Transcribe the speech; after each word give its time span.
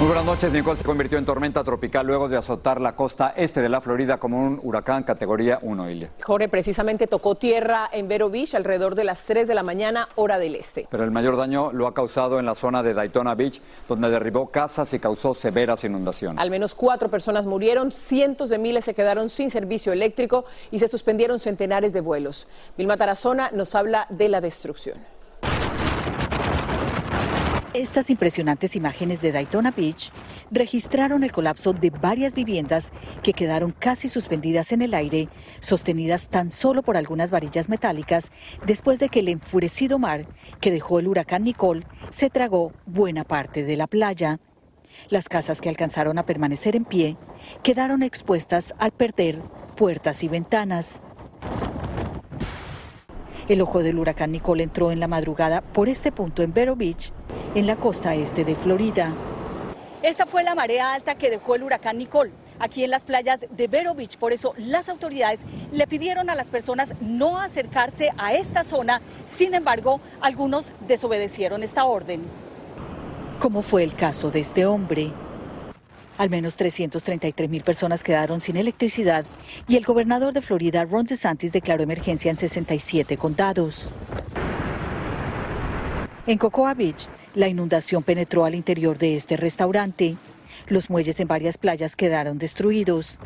Muy 0.00 0.08
buenas 0.08 0.24
noches. 0.26 0.52
Nicole 0.52 0.76
se 0.76 0.84
convirtió 0.84 1.18
en 1.18 1.24
tormenta 1.24 1.62
tropical 1.62 2.04
luego 2.04 2.28
de 2.28 2.36
azotar 2.36 2.80
la 2.80 2.96
costa 2.96 3.32
este 3.36 3.62
de 3.62 3.68
la 3.68 3.80
Florida 3.80 4.18
como 4.18 4.44
un 4.44 4.58
huracán 4.60 5.04
categoría 5.04 5.60
1, 5.62 5.88
Ilia. 5.88 6.10
Jorge 6.20 6.48
precisamente 6.48 7.06
tocó 7.06 7.36
tierra 7.36 7.88
en 7.92 8.08
Vero 8.08 8.28
Beach 8.28 8.56
alrededor 8.56 8.96
de 8.96 9.04
las 9.04 9.24
3 9.24 9.46
de 9.46 9.54
la 9.54 9.62
mañana, 9.62 10.08
hora 10.16 10.38
del 10.38 10.56
este. 10.56 10.88
Pero 10.90 11.04
el 11.04 11.12
mayor 11.12 11.36
daño 11.36 11.72
lo 11.72 11.86
ha 11.86 11.94
causado 11.94 12.40
en 12.40 12.44
la 12.44 12.56
zona 12.56 12.82
de 12.82 12.92
Daytona 12.92 13.36
Beach, 13.36 13.62
donde 13.88 14.10
derribó 14.10 14.48
casas 14.48 14.92
y 14.94 14.98
causó 14.98 15.32
severas 15.32 15.84
inundaciones. 15.84 16.42
Al 16.42 16.50
menos 16.50 16.74
cuatro 16.74 17.08
personas 17.08 17.46
murieron, 17.46 17.92
cientos 17.92 18.50
de 18.50 18.58
miles 18.58 18.84
se 18.84 18.94
quedaron 18.94 19.30
sin 19.30 19.48
servicio 19.48 19.92
eléctrico 19.92 20.44
y 20.72 20.80
se 20.80 20.88
suspendieron 20.88 21.38
centenares 21.38 21.92
de 21.92 22.00
vuelos. 22.00 22.48
Vilma 22.76 22.96
Tarazona 22.96 23.50
nos 23.52 23.76
habla 23.76 24.08
de 24.10 24.28
la 24.28 24.40
destrucción. 24.40 24.98
Estas 27.74 28.08
impresionantes 28.08 28.76
imágenes 28.76 29.20
de 29.20 29.32
Daytona 29.32 29.72
Beach 29.72 30.12
registraron 30.52 31.24
el 31.24 31.32
colapso 31.32 31.72
de 31.72 31.90
varias 31.90 32.32
viviendas 32.32 32.92
que 33.24 33.32
quedaron 33.32 33.72
casi 33.72 34.08
suspendidas 34.08 34.70
en 34.70 34.80
el 34.80 34.94
aire, 34.94 35.28
sostenidas 35.58 36.28
tan 36.28 36.52
solo 36.52 36.84
por 36.84 36.96
algunas 36.96 37.32
varillas 37.32 37.68
metálicas, 37.68 38.30
después 38.64 39.00
de 39.00 39.08
que 39.08 39.18
el 39.18 39.28
enfurecido 39.28 39.98
mar 39.98 40.28
que 40.60 40.70
dejó 40.70 41.00
el 41.00 41.08
huracán 41.08 41.42
Nicole 41.42 41.84
se 42.10 42.30
tragó 42.30 42.72
buena 42.86 43.24
parte 43.24 43.64
de 43.64 43.76
la 43.76 43.88
playa. 43.88 44.38
Las 45.08 45.28
casas 45.28 45.60
que 45.60 45.68
alcanzaron 45.68 46.16
a 46.18 46.26
permanecer 46.26 46.76
en 46.76 46.84
pie 46.84 47.16
quedaron 47.64 48.04
expuestas 48.04 48.72
al 48.78 48.92
perder 48.92 49.42
puertas 49.74 50.22
y 50.22 50.28
ventanas. 50.28 51.02
El 53.46 53.60
ojo 53.60 53.82
del 53.82 53.98
huracán 53.98 54.32
Nicole 54.32 54.62
entró 54.62 54.90
en 54.90 55.00
la 55.00 55.08
madrugada 55.08 55.60
por 55.60 55.90
este 55.90 56.10
punto 56.10 56.42
en 56.42 56.54
Vero 56.54 56.76
Beach, 56.76 57.12
en 57.54 57.66
la 57.66 57.76
costa 57.76 58.14
este 58.14 58.42
de 58.42 58.54
Florida. 58.54 59.14
Esta 60.02 60.24
fue 60.24 60.42
la 60.42 60.54
marea 60.54 60.94
alta 60.94 61.16
que 61.16 61.28
dejó 61.28 61.54
el 61.54 61.62
huracán 61.62 61.98
Nicole 61.98 62.32
aquí 62.58 62.84
en 62.84 62.90
las 62.90 63.04
playas 63.04 63.40
de 63.50 63.68
Vero 63.68 63.94
Beach. 63.94 64.16
Por 64.16 64.32
eso 64.32 64.54
las 64.56 64.88
autoridades 64.88 65.40
le 65.72 65.86
pidieron 65.86 66.30
a 66.30 66.34
las 66.34 66.50
personas 66.50 66.94
no 67.02 67.38
acercarse 67.38 68.12
a 68.16 68.32
esta 68.32 68.64
zona. 68.64 69.02
Sin 69.26 69.52
embargo, 69.52 70.00
algunos 70.22 70.72
desobedecieron 70.88 71.62
esta 71.62 71.84
orden. 71.84 72.22
Como 73.40 73.60
fue 73.60 73.82
el 73.82 73.94
caso 73.94 74.30
de 74.30 74.40
este 74.40 74.64
hombre. 74.64 75.12
Al 76.16 76.30
menos 76.30 76.54
333 76.54 77.50
mil 77.50 77.62
personas 77.62 78.04
quedaron 78.04 78.40
sin 78.40 78.56
electricidad 78.56 79.24
y 79.66 79.76
el 79.76 79.84
gobernador 79.84 80.32
de 80.32 80.42
Florida, 80.42 80.84
Ron 80.84 81.06
DeSantis, 81.06 81.52
declaró 81.52 81.82
emergencia 81.82 82.30
en 82.30 82.36
67 82.36 83.16
condados. 83.16 83.90
En 86.26 86.38
Cocoa 86.38 86.72
Beach, 86.74 87.08
la 87.34 87.48
inundación 87.48 88.04
penetró 88.04 88.44
al 88.44 88.54
interior 88.54 88.96
de 88.96 89.16
este 89.16 89.36
restaurante. 89.36 90.16
Los 90.68 90.88
muelles 90.88 91.18
en 91.18 91.26
varias 91.26 91.58
playas 91.58 91.96
quedaron 91.96 92.38
destruidos. 92.38 93.18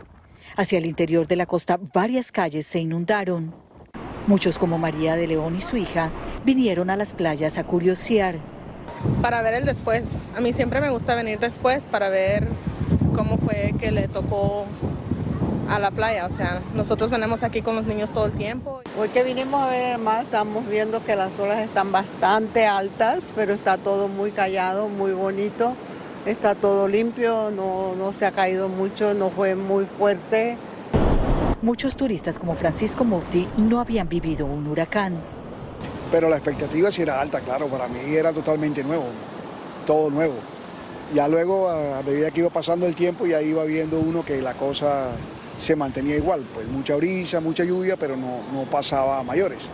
Hacia 0.56 0.78
el 0.78 0.86
interior 0.86 1.26
de 1.26 1.36
la 1.36 1.44
costa, 1.44 1.78
varias 1.92 2.32
calles 2.32 2.66
se 2.66 2.80
inundaron. 2.80 3.54
Muchos, 4.26 4.58
como 4.58 4.78
María 4.78 5.14
de 5.14 5.26
León 5.26 5.56
y 5.56 5.60
su 5.60 5.76
hija, 5.76 6.10
vinieron 6.44 6.88
a 6.88 6.96
las 6.96 7.12
playas 7.12 7.58
a 7.58 7.64
curiosear. 7.64 8.38
Para 9.22 9.42
ver 9.42 9.54
el 9.54 9.64
después. 9.64 10.04
A 10.34 10.40
mí 10.40 10.52
siempre 10.52 10.80
me 10.80 10.90
gusta 10.90 11.14
venir 11.14 11.38
después 11.38 11.84
para 11.84 12.08
ver 12.08 12.48
cómo 13.18 13.36
fue 13.36 13.74
que 13.80 13.90
le 13.90 14.06
tocó 14.06 14.64
a 15.68 15.80
la 15.80 15.90
playa. 15.90 16.26
O 16.26 16.30
sea, 16.30 16.62
nosotros 16.74 17.10
venimos 17.10 17.42
aquí 17.42 17.62
con 17.62 17.74
los 17.74 17.84
niños 17.84 18.12
todo 18.12 18.26
el 18.26 18.32
tiempo. 18.32 18.80
Hoy 18.96 19.08
que 19.08 19.24
vinimos 19.24 19.60
a 19.60 19.70
ver 19.70 19.96
el 19.96 19.98
mar, 19.98 20.24
estamos 20.24 20.66
viendo 20.68 21.04
que 21.04 21.16
las 21.16 21.36
olas 21.40 21.58
están 21.58 21.90
bastante 21.90 22.66
altas, 22.66 23.32
pero 23.34 23.52
está 23.52 23.76
todo 23.76 24.06
muy 24.06 24.30
callado, 24.30 24.88
muy 24.88 25.12
bonito. 25.12 25.74
Está 26.26 26.54
todo 26.54 26.86
limpio, 26.86 27.50
no, 27.50 27.96
no 27.96 28.12
se 28.12 28.24
ha 28.24 28.30
caído 28.30 28.68
mucho, 28.68 29.14
no 29.14 29.30
fue 29.30 29.56
muy 29.56 29.86
fuerte. 29.98 30.56
Muchos 31.60 31.96
turistas 31.96 32.38
como 32.38 32.54
Francisco 32.54 33.04
Murti 33.04 33.48
no 33.56 33.80
habían 33.80 34.08
vivido 34.08 34.46
un 34.46 34.68
huracán. 34.68 35.16
Pero 36.12 36.28
la 36.28 36.36
expectativa 36.36 36.92
sí 36.92 37.02
era 37.02 37.20
alta, 37.20 37.40
claro, 37.40 37.66
para 37.66 37.88
mí 37.88 37.98
era 38.14 38.32
totalmente 38.32 38.84
nuevo, 38.84 39.06
todo 39.86 40.08
nuevo. 40.08 40.34
Ya 41.14 41.26
luego, 41.26 41.68
a 41.70 42.02
medida 42.02 42.30
que 42.30 42.40
iba 42.40 42.50
pasando 42.50 42.86
el 42.86 42.94
tiempo, 42.94 43.26
ya 43.26 43.40
iba 43.40 43.64
viendo 43.64 43.98
uno 43.98 44.24
que 44.24 44.42
la 44.42 44.54
cosa 44.54 45.12
se 45.56 45.74
mantenía 45.74 46.16
igual, 46.16 46.44
pues 46.52 46.68
mucha 46.68 46.96
brisa, 46.96 47.40
mucha 47.40 47.64
lluvia, 47.64 47.96
pero 47.96 48.16
no, 48.16 48.42
no 48.52 48.64
pasaba 48.70 49.18
a 49.18 49.22
mayores. 49.22 49.70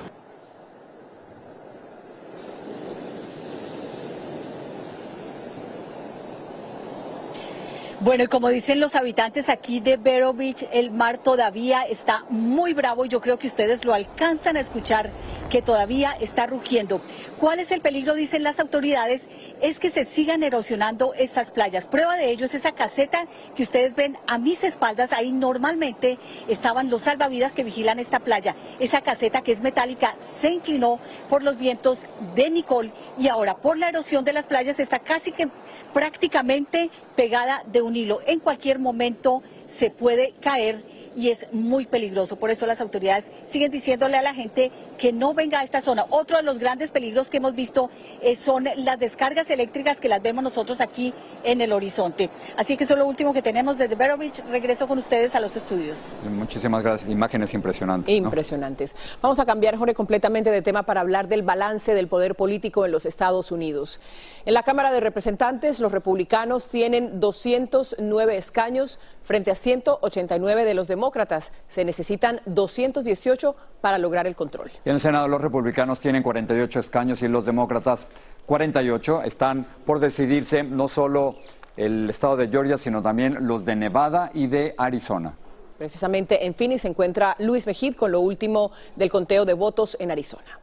Bueno, 8.04 8.24
y 8.24 8.26
como 8.26 8.50
dicen 8.50 8.80
los 8.80 8.96
habitantes 8.96 9.48
aquí 9.48 9.80
de 9.80 9.96
Vero 9.96 10.34
Beach, 10.34 10.66
el 10.72 10.90
mar 10.90 11.16
todavía 11.16 11.84
está 11.84 12.24
muy 12.28 12.74
bravo 12.74 13.06
y 13.06 13.08
yo 13.08 13.22
creo 13.22 13.38
que 13.38 13.46
ustedes 13.46 13.84
lo 13.86 13.94
alcanzan 13.94 14.58
a 14.58 14.60
escuchar 14.60 15.10
que 15.54 15.62
todavía 15.62 16.10
está 16.18 16.48
rugiendo. 16.48 17.00
¿Cuál 17.38 17.60
es 17.60 17.70
el 17.70 17.80
peligro? 17.80 18.14
Dicen 18.14 18.42
las 18.42 18.58
autoridades, 18.58 19.28
es 19.62 19.78
que 19.78 19.88
se 19.88 20.02
sigan 20.02 20.42
erosionando 20.42 21.14
estas 21.14 21.52
playas. 21.52 21.86
Prueba 21.86 22.16
de 22.16 22.28
ello 22.28 22.46
es 22.46 22.56
esa 22.56 22.72
caseta 22.72 23.28
que 23.54 23.62
ustedes 23.62 23.94
ven 23.94 24.18
a 24.26 24.36
mis 24.36 24.64
espaldas. 24.64 25.12
Ahí 25.12 25.30
normalmente 25.30 26.18
estaban 26.48 26.90
los 26.90 27.02
salvavidas 27.02 27.54
que 27.54 27.62
vigilan 27.62 28.00
esta 28.00 28.18
playa. 28.18 28.56
Esa 28.80 29.02
caseta 29.02 29.42
que 29.42 29.52
es 29.52 29.60
metálica 29.60 30.16
se 30.18 30.50
inclinó 30.50 30.98
por 31.28 31.44
los 31.44 31.56
vientos 31.56 32.00
de 32.34 32.50
Nicole 32.50 32.90
y 33.16 33.28
ahora 33.28 33.56
por 33.58 33.78
la 33.78 33.90
erosión 33.90 34.24
de 34.24 34.32
las 34.32 34.48
playas 34.48 34.80
está 34.80 34.98
casi 34.98 35.30
que 35.30 35.48
prácticamente 35.92 36.90
pegada 37.14 37.62
de 37.66 37.80
un 37.80 37.94
hilo. 37.94 38.18
En 38.26 38.40
cualquier 38.40 38.80
momento 38.80 39.40
se 39.66 39.90
puede 39.90 40.34
caer 40.40 40.84
y 41.16 41.30
es 41.30 41.46
muy 41.52 41.86
peligroso. 41.86 42.36
Por 42.36 42.50
eso 42.50 42.66
las 42.66 42.80
autoridades 42.80 43.30
siguen 43.46 43.70
diciéndole 43.70 44.16
a 44.16 44.22
la 44.22 44.34
gente 44.34 44.70
que 44.98 45.12
no 45.12 45.34
venga 45.34 45.60
a 45.60 45.64
esta 45.64 45.80
zona. 45.80 46.06
Otro 46.10 46.36
de 46.36 46.42
los 46.42 46.58
grandes 46.58 46.90
peligros 46.90 47.30
que 47.30 47.38
hemos 47.38 47.54
visto 47.54 47.90
eh, 48.20 48.36
son 48.36 48.64
las 48.76 48.98
descargas 48.98 49.50
eléctricas 49.50 50.00
que 50.00 50.08
las 50.08 50.22
vemos 50.22 50.44
nosotros 50.44 50.80
aquí 50.80 51.14
en 51.44 51.60
el 51.60 51.72
horizonte. 51.72 52.30
Así 52.56 52.76
que 52.76 52.84
eso 52.84 52.94
es 52.94 52.98
lo 52.98 53.06
último 53.06 53.32
que 53.32 53.42
tenemos 53.42 53.76
desde 53.78 53.94
Vero 53.94 54.16
Beach. 54.16 54.40
Regreso 54.50 54.88
con 54.88 54.98
ustedes 54.98 55.34
a 55.34 55.40
los 55.40 55.56
estudios. 55.56 56.16
Muchísimas 56.24 56.82
gracias. 56.82 57.10
Imágenes 57.10 57.54
impresionantes. 57.54 58.20
¿no? 58.20 58.26
Impresionantes. 58.26 58.94
Vamos 59.20 59.38
a 59.38 59.46
cambiar, 59.46 59.76
Jorge, 59.76 59.94
completamente 59.94 60.50
de 60.50 60.62
tema 60.62 60.84
para 60.84 61.00
hablar 61.00 61.28
del 61.28 61.42
balance 61.42 61.94
del 61.94 62.08
poder 62.08 62.34
político 62.34 62.84
en 62.84 62.92
los 62.92 63.06
Estados 63.06 63.52
Unidos. 63.52 64.00
En 64.46 64.54
la 64.54 64.62
Cámara 64.62 64.90
de 64.92 65.00
Representantes, 65.00 65.80
los 65.80 65.92
republicanos 65.92 66.68
tienen 66.68 67.20
209 67.20 68.36
escaños 68.36 68.98
frente 69.22 69.50
a 69.50 69.53
189 69.54 70.64
de 70.64 70.74
los 70.74 70.88
demócratas. 70.88 71.52
Se 71.68 71.84
necesitan 71.84 72.40
218 72.46 73.56
para 73.80 73.98
lograr 73.98 74.26
el 74.26 74.34
control. 74.34 74.70
Y 74.84 74.88
en 74.88 74.94
el 74.96 75.00
Senado 75.00 75.28
los 75.28 75.40
republicanos 75.40 76.00
tienen 76.00 76.22
48 76.22 76.80
escaños 76.80 77.22
y 77.22 77.28
los 77.28 77.44
demócratas 77.44 78.06
48. 78.46 79.22
Están 79.22 79.66
por 79.84 80.00
decidirse 80.00 80.62
no 80.62 80.88
solo 80.88 81.34
el 81.76 82.08
estado 82.10 82.36
de 82.36 82.48
Georgia, 82.48 82.78
sino 82.78 83.02
también 83.02 83.46
los 83.46 83.64
de 83.64 83.76
Nevada 83.76 84.30
y 84.34 84.46
de 84.46 84.74
Arizona. 84.78 85.34
Precisamente 85.78 86.46
en 86.46 86.54
Phoenix 86.54 86.82
se 86.82 86.88
encuentra 86.88 87.34
Luis 87.40 87.66
Mejid 87.66 87.96
con 87.96 88.12
lo 88.12 88.20
último 88.20 88.70
del 88.94 89.10
conteo 89.10 89.44
de 89.44 89.54
votos 89.54 89.96
en 89.98 90.10
Arizona. 90.10 90.60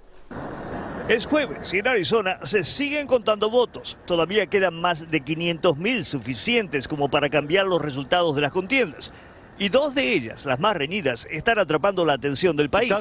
Es 1.11 1.25
jueves 1.25 1.73
y 1.73 1.79
en 1.79 1.89
Arizona 1.89 2.39
se 2.41 2.63
siguen 2.63 3.05
contando 3.05 3.49
votos. 3.49 3.97
Todavía 4.05 4.47
quedan 4.47 4.79
más 4.79 5.11
de 5.11 5.19
500 5.19 5.75
mil 5.75 6.05
suficientes 6.05 6.87
como 6.87 7.09
para 7.09 7.27
cambiar 7.27 7.65
los 7.65 7.81
resultados 7.81 8.33
de 8.33 8.41
las 8.43 8.53
contiendas. 8.53 9.11
Y 9.57 9.69
dos 9.69 9.93
de 9.93 10.13
ellas, 10.13 10.45
las 10.45 10.59
más 10.59 10.75
reñidas, 10.75 11.27
están 11.29 11.59
atrapando 11.59 12.05
la 12.05 12.13
atención 12.13 12.57
del 12.57 12.69
país. 12.69 12.91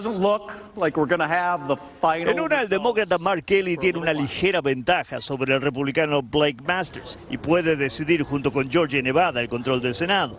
En 2.05 2.41
una, 2.41 2.61
el 2.61 2.69
demócrata 2.69 3.19
Mark 3.19 3.45
Kelly 3.45 3.77
tiene 3.77 3.99
una 3.99 4.13
ligera 4.13 4.61
ventaja 4.61 5.21
sobre 5.21 5.55
el 5.55 5.63
republicano 5.63 6.23
Blake 6.23 6.63
Masters 6.67 7.19
y 7.31 7.39
puede 7.39 7.77
decidir 7.77 8.23
junto 8.23 8.53
con 8.53 8.71
Georgia 8.71 9.01
Nevada 9.03 9.41
el 9.41 9.49
control 9.49 9.81
del 9.81 9.95
Senado. 9.95 10.39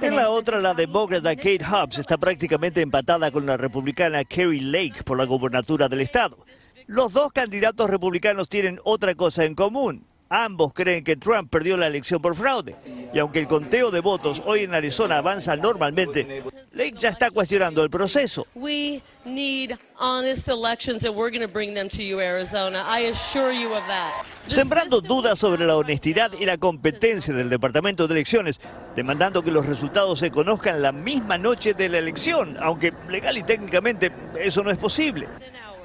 En 0.00 0.16
la 0.16 0.30
otra, 0.30 0.60
la 0.60 0.74
demócrata 0.74 1.34
Kate 1.34 1.64
Hobbs 1.64 1.98
está 1.98 2.16
prácticamente 2.16 2.80
empatada 2.80 3.30
con 3.30 3.46
la 3.46 3.56
republicana 3.56 4.24
Kerry 4.24 4.60
Lake 4.60 5.02
por 5.04 5.18
la 5.18 5.24
gobernatura 5.24 5.88
del 5.88 6.02
estado. 6.02 6.38
Los 6.86 7.12
dos 7.12 7.32
candidatos 7.32 7.88
republicanos 7.88 8.48
tienen 8.48 8.78
otra 8.84 9.14
cosa 9.14 9.44
en 9.44 9.54
común. 9.54 10.04
Ambos 10.34 10.72
creen 10.72 11.04
que 11.04 11.14
Trump 11.14 11.50
perdió 11.50 11.76
la 11.76 11.88
elección 11.88 12.22
por 12.22 12.34
fraude. 12.34 12.74
Y 13.12 13.18
aunque 13.18 13.38
el 13.38 13.46
conteo 13.46 13.90
de 13.90 14.00
votos 14.00 14.40
hoy 14.46 14.60
en 14.60 14.72
Arizona 14.72 15.18
avanza 15.18 15.56
normalmente, 15.56 16.42
Lake 16.72 16.94
ya 16.96 17.10
está 17.10 17.30
cuestionando 17.30 17.82
el 17.82 17.90
proceso. 17.90 18.46
Sembrando 24.46 25.02
dudas 25.02 25.38
sobre 25.38 25.66
la 25.66 25.76
honestidad 25.76 26.32
y 26.40 26.46
la 26.46 26.56
competencia 26.56 27.34
del 27.34 27.50
Departamento 27.50 28.08
de 28.08 28.14
Elecciones, 28.14 28.58
demandando 28.96 29.42
que 29.42 29.50
los 29.50 29.66
resultados 29.66 30.18
se 30.18 30.30
conozcan 30.30 30.80
la 30.80 30.92
misma 30.92 31.36
noche 31.36 31.74
de 31.74 31.90
la 31.90 31.98
elección, 31.98 32.56
aunque 32.58 32.94
legal 33.10 33.36
y 33.36 33.42
técnicamente 33.42 34.10
eso 34.40 34.64
no 34.64 34.70
es 34.70 34.78
posible. 34.78 35.28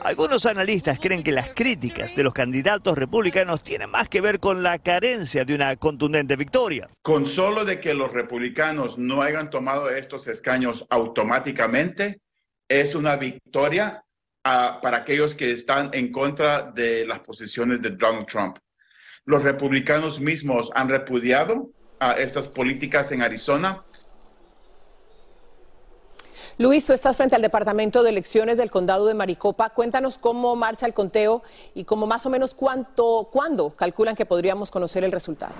Algunos 0.03 0.45
analistas 0.45 0.99
creen 0.99 1.23
que 1.23 1.31
las 1.31 1.51
críticas 1.51 2.15
de 2.15 2.23
los 2.23 2.33
candidatos 2.33 2.97
republicanos 2.97 3.63
tienen 3.63 3.89
más 3.89 4.07
que 4.07 4.21
ver 4.21 4.39
con 4.39 4.61
la 4.63 4.77
carencia 4.79 5.44
de 5.44 5.55
una 5.55 5.75
contundente 5.75 6.35
victoria. 6.35 6.88
Con 7.01 7.25
solo 7.25 7.65
de 7.65 7.79
que 7.79 7.94
los 7.94 8.13
republicanos 8.13 8.97
no 8.97 9.21
hayan 9.21 9.49
tomado 9.49 9.89
estos 9.89 10.27
escaños 10.27 10.85
automáticamente, 10.89 12.21
es 12.69 12.95
una 12.95 13.15
victoria 13.15 14.03
ah, 14.44 14.79
para 14.81 14.97
aquellos 14.97 15.35
que 15.35 15.51
están 15.51 15.89
en 15.94 16.11
contra 16.11 16.71
de 16.71 17.05
las 17.05 17.19
posiciones 17.21 17.81
de 17.81 17.89
Donald 17.91 18.27
Trump. 18.27 18.57
Los 19.25 19.41
republicanos 19.41 20.19
mismos 20.19 20.69
han 20.75 20.89
repudiado 20.89 21.71
a 21.99 22.13
estas 22.13 22.47
políticas 22.47 23.11
en 23.11 23.23
Arizona 23.23 23.83
Luis, 26.59 26.83
tú 26.88 26.94
estás 26.94 27.18
frente 27.18 27.36
al 27.36 27.44
Departamento 27.44 28.01
de 28.01 28.09
Elecciones 28.09 28.57
del 28.57 28.71
Condado 28.71 29.06
de 29.06 29.13
Maricopa. 29.13 29.69
Cuéntanos 29.69 30.18
cómo 30.18 30.56
marcha 30.56 30.88
el 30.88 30.94
conteo 30.95 31.44
y 31.75 31.83
cómo 31.83 32.07
más 32.07 32.25
o 32.25 32.31
menos 32.31 32.56
cuánto, 32.56 33.30
cuándo 33.31 33.75
calculan 33.75 34.15
que 34.15 34.25
podríamos 34.25 34.71
conocer 34.71 35.04
el 35.04 35.12
resultado. 35.12 35.54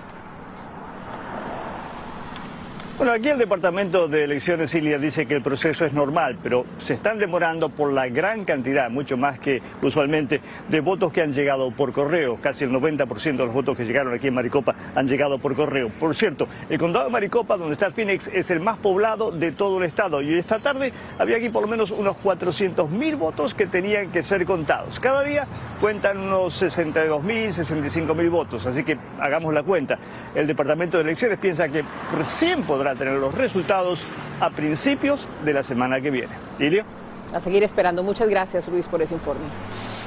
Bueno, 2.98 3.12
aquí 3.12 3.28
el 3.28 3.38
Departamento 3.38 4.08
de 4.08 4.24
Elecciones, 4.24 4.72
Silvia, 4.72 4.98
dice 4.98 5.24
que 5.26 5.34
el 5.34 5.40
proceso 5.40 5.84
es 5.84 5.92
normal, 5.92 6.36
pero 6.42 6.66
se 6.78 6.94
están 6.94 7.16
demorando 7.16 7.68
por 7.68 7.92
la 7.92 8.08
gran 8.08 8.44
cantidad, 8.44 8.90
mucho 8.90 9.16
más 9.16 9.38
que 9.38 9.62
usualmente, 9.82 10.40
de 10.68 10.80
votos 10.80 11.12
que 11.12 11.22
han 11.22 11.32
llegado 11.32 11.70
por 11.70 11.92
correo. 11.92 12.38
Casi 12.42 12.64
el 12.64 12.72
90% 12.72 13.36
de 13.36 13.44
los 13.44 13.52
votos 13.52 13.76
que 13.76 13.84
llegaron 13.84 14.12
aquí 14.12 14.26
en 14.26 14.34
Maricopa 14.34 14.74
han 14.96 15.06
llegado 15.06 15.38
por 15.38 15.54
correo. 15.54 15.90
Por 15.90 16.12
cierto, 16.16 16.48
el 16.68 16.76
condado 16.76 17.04
de 17.04 17.12
Maricopa, 17.12 17.56
donde 17.56 17.74
está 17.74 17.92
Phoenix, 17.92 18.26
es 18.34 18.50
el 18.50 18.58
más 18.58 18.78
poblado 18.78 19.30
de 19.30 19.52
todo 19.52 19.78
el 19.78 19.84
estado. 19.84 20.20
Y 20.20 20.34
esta 20.34 20.58
tarde 20.58 20.92
había 21.20 21.36
aquí 21.36 21.50
por 21.50 21.62
lo 21.62 21.68
menos 21.68 21.92
unos 21.92 22.16
400 22.16 22.90
mil 22.90 23.14
votos 23.14 23.54
que 23.54 23.68
tenían 23.68 24.10
que 24.10 24.24
ser 24.24 24.44
contados. 24.44 24.98
Cada 24.98 25.22
día 25.22 25.46
cuentan 25.80 26.18
unos 26.18 26.54
62 26.54 27.22
mil, 27.22 27.52
65 27.52 28.12
mil 28.16 28.28
votos. 28.28 28.66
Así 28.66 28.82
que 28.82 28.98
hagamos 29.20 29.54
la 29.54 29.62
cuenta. 29.62 30.00
El 30.34 30.48
Departamento 30.48 30.96
de 30.96 31.04
Elecciones 31.04 31.38
piensa 31.38 31.68
que 31.68 31.84
recién 32.16 32.64
podrá 32.64 32.87
a 32.88 32.94
tener 32.94 33.14
los 33.14 33.34
resultados 33.34 34.04
a 34.40 34.50
principios 34.50 35.28
de 35.44 35.52
la 35.52 35.62
semana 35.62 36.00
que 36.00 36.10
viene. 36.10 36.34
Lirio. 36.58 36.84
A 37.32 37.40
seguir 37.40 37.62
esperando. 37.62 38.02
Muchas 38.02 38.28
gracias, 38.28 38.68
Luis, 38.68 38.88
por 38.88 39.02
ese 39.02 39.14
informe. 39.14 39.44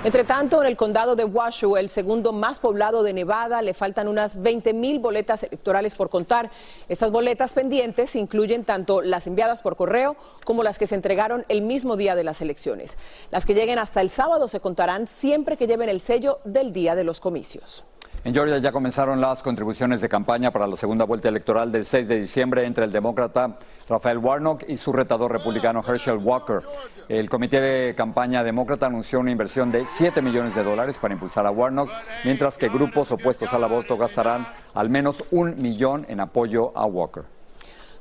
Entre 0.03 0.23
tanto, 0.23 0.59
en 0.61 0.67
el 0.67 0.75
condado 0.75 1.15
de 1.15 1.23
Washoe, 1.23 1.79
el 1.79 1.87
segundo 1.87 2.33
más 2.33 2.57
poblado 2.57 3.03
de 3.03 3.13
Nevada, 3.13 3.61
le 3.61 3.75
faltan 3.75 4.07
unas 4.07 4.41
20 4.41 4.73
mil 4.73 4.97
boletas 4.97 5.43
electorales 5.43 5.93
por 5.93 6.09
contar. 6.09 6.49
Estas 6.89 7.11
boletas 7.11 7.53
pendientes 7.53 8.15
incluyen 8.15 8.63
tanto 8.63 9.03
las 9.03 9.27
enviadas 9.27 9.61
por 9.61 9.75
correo 9.75 10.15
como 10.43 10.63
las 10.63 10.79
que 10.79 10.87
se 10.87 10.95
entregaron 10.95 11.45
el 11.49 11.61
mismo 11.61 11.97
día 11.97 12.15
de 12.15 12.23
las 12.23 12.41
elecciones. 12.41 12.97
Las 13.29 13.45
que 13.45 13.53
lleguen 13.53 13.77
hasta 13.77 14.01
el 14.01 14.09
sábado 14.09 14.47
se 14.47 14.59
contarán 14.59 15.05
siempre 15.05 15.55
que 15.55 15.67
lleven 15.67 15.89
el 15.89 16.01
sello 16.01 16.39
del 16.45 16.73
día 16.73 16.95
de 16.95 17.03
los 17.03 17.19
comicios. 17.19 17.85
En 18.23 18.35
Georgia 18.35 18.59
ya 18.59 18.71
comenzaron 18.71 19.19
las 19.19 19.41
contribuciones 19.41 19.99
de 19.99 20.07
campaña 20.07 20.51
para 20.51 20.67
la 20.67 20.77
segunda 20.77 21.05
vuelta 21.05 21.27
electoral 21.27 21.71
del 21.71 21.85
6 21.85 22.07
de 22.07 22.19
diciembre 22.19 22.65
entre 22.67 22.85
el 22.85 22.91
demócrata 22.91 23.57
Rafael 23.89 24.19
Warnock 24.19 24.65
y 24.67 24.77
su 24.77 24.93
retador 24.93 25.31
republicano 25.31 25.83
Herschel 25.83 26.17
Walker. 26.17 26.61
El 27.09 27.31
comité 27.31 27.59
de 27.61 27.95
campaña 27.95 28.43
demócrata 28.43 28.85
anunció 28.85 29.19
una 29.19 29.31
inversión 29.31 29.71
de 29.71 29.87
7 29.87 30.21
millones 30.21 30.53
de 30.53 30.63
dólares 30.63 30.99
para 30.99 31.15
impulsar 31.15 31.47
a 31.47 31.51
Warnock, 31.51 31.89
mientras 32.23 32.59
que 32.59 32.69
grupos 32.69 33.11
opuestos 33.11 33.55
al 33.55 33.63
aborto 33.63 33.97
gastarán 33.97 34.45
al 34.75 34.91
menos 34.91 35.23
un 35.31 35.59
millón 35.59 36.05
en 36.07 36.19
apoyo 36.19 36.77
a 36.77 36.85
Walker. 36.85 37.40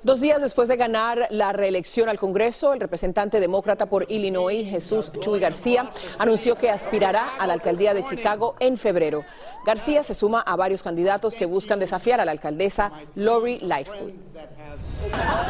Dos 0.02 0.22
días 0.22 0.40
después 0.40 0.66
de 0.66 0.78
ganar 0.78 1.26
la 1.28 1.52
reelección 1.52 2.08
al 2.08 2.18
Congreso, 2.18 2.72
el 2.72 2.80
representante 2.80 3.38
demócrata 3.38 3.84
por 3.84 4.10
Illinois, 4.10 4.66
Jesús 4.66 5.12
Chuy 5.20 5.38
García, 5.38 5.90
anunció 6.18 6.56
que 6.56 6.70
aspirará 6.70 7.36
a 7.38 7.46
la 7.46 7.52
alcaldía 7.52 7.92
de 7.92 8.02
Chicago 8.02 8.54
en 8.60 8.78
febrero. 8.78 9.24
García 9.66 10.02
se 10.02 10.14
suma 10.14 10.40
a 10.40 10.56
varios 10.56 10.82
candidatos 10.82 11.36
que 11.36 11.44
buscan 11.44 11.78
desafiar 11.78 12.18
a 12.18 12.24
la 12.24 12.32
alcaldesa 12.32 12.92
Lori 13.14 13.58
Lightfoot. 13.60 14.14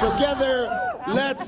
Together, 0.00 0.68
let's 1.06 1.46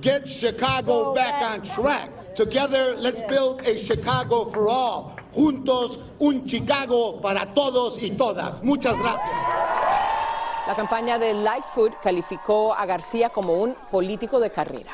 get 0.00 0.24
Chicago 0.24 1.12
back 1.12 1.42
on 1.42 1.62
track. 1.74 2.34
Together, 2.34 2.96
let's 2.96 3.20
build 3.28 3.60
a 3.66 3.76
Chicago 3.84 4.50
for 4.50 4.70
all. 4.70 5.16
Juntos, 5.34 5.98
un 6.18 6.46
Chicago 6.46 7.20
para 7.20 7.52
todos 7.52 8.02
y 8.02 8.12
todas. 8.12 8.62
Muchas 8.62 8.96
gracias. 8.96 10.17
La 10.68 10.74
campaña 10.74 11.18
de 11.18 11.32
Lightfoot 11.32 11.94
calificó 12.02 12.74
a 12.74 12.84
García 12.84 13.30
como 13.30 13.54
un 13.54 13.74
político 13.90 14.38
de 14.38 14.50
carrera. 14.50 14.90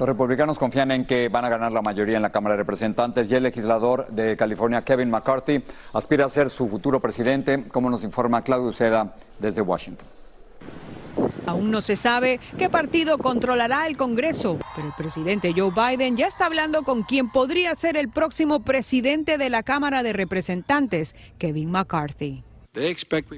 Los 0.00 0.08
republicanos 0.08 0.58
confían 0.58 0.90
en 0.90 1.06
que 1.06 1.28
van 1.28 1.44
a 1.44 1.48
ganar 1.48 1.70
la 1.70 1.80
mayoría 1.80 2.16
en 2.16 2.22
la 2.22 2.30
Cámara 2.30 2.56
de 2.56 2.62
Representantes 2.62 3.30
y 3.30 3.36
el 3.36 3.44
legislador 3.44 4.08
de 4.08 4.36
California, 4.36 4.82
Kevin 4.82 5.10
McCarthy, 5.10 5.62
aspira 5.92 6.26
a 6.26 6.28
ser 6.28 6.50
su 6.50 6.68
futuro 6.68 6.98
presidente, 6.98 7.68
como 7.68 7.88
nos 7.88 8.02
informa 8.02 8.42
Claudio 8.42 8.72
Seda 8.72 9.14
desde 9.38 9.62
Washington. 9.62 10.08
Aún 11.46 11.70
no 11.70 11.80
se 11.80 11.94
sabe 11.94 12.40
qué 12.58 12.68
partido 12.68 13.18
controlará 13.18 13.86
el 13.86 13.96
Congreso, 13.96 14.58
pero 14.74 14.88
el 14.88 14.94
presidente 14.94 15.54
Joe 15.56 15.70
Biden 15.70 16.16
ya 16.16 16.26
está 16.26 16.46
hablando 16.46 16.82
con 16.82 17.04
quien 17.04 17.30
podría 17.30 17.76
ser 17.76 17.96
el 17.96 18.08
próximo 18.08 18.64
presidente 18.64 19.38
de 19.38 19.50
la 19.50 19.62
Cámara 19.62 20.02
de 20.02 20.14
Representantes, 20.14 21.14
Kevin 21.38 21.70
McCarthy. 21.70 22.42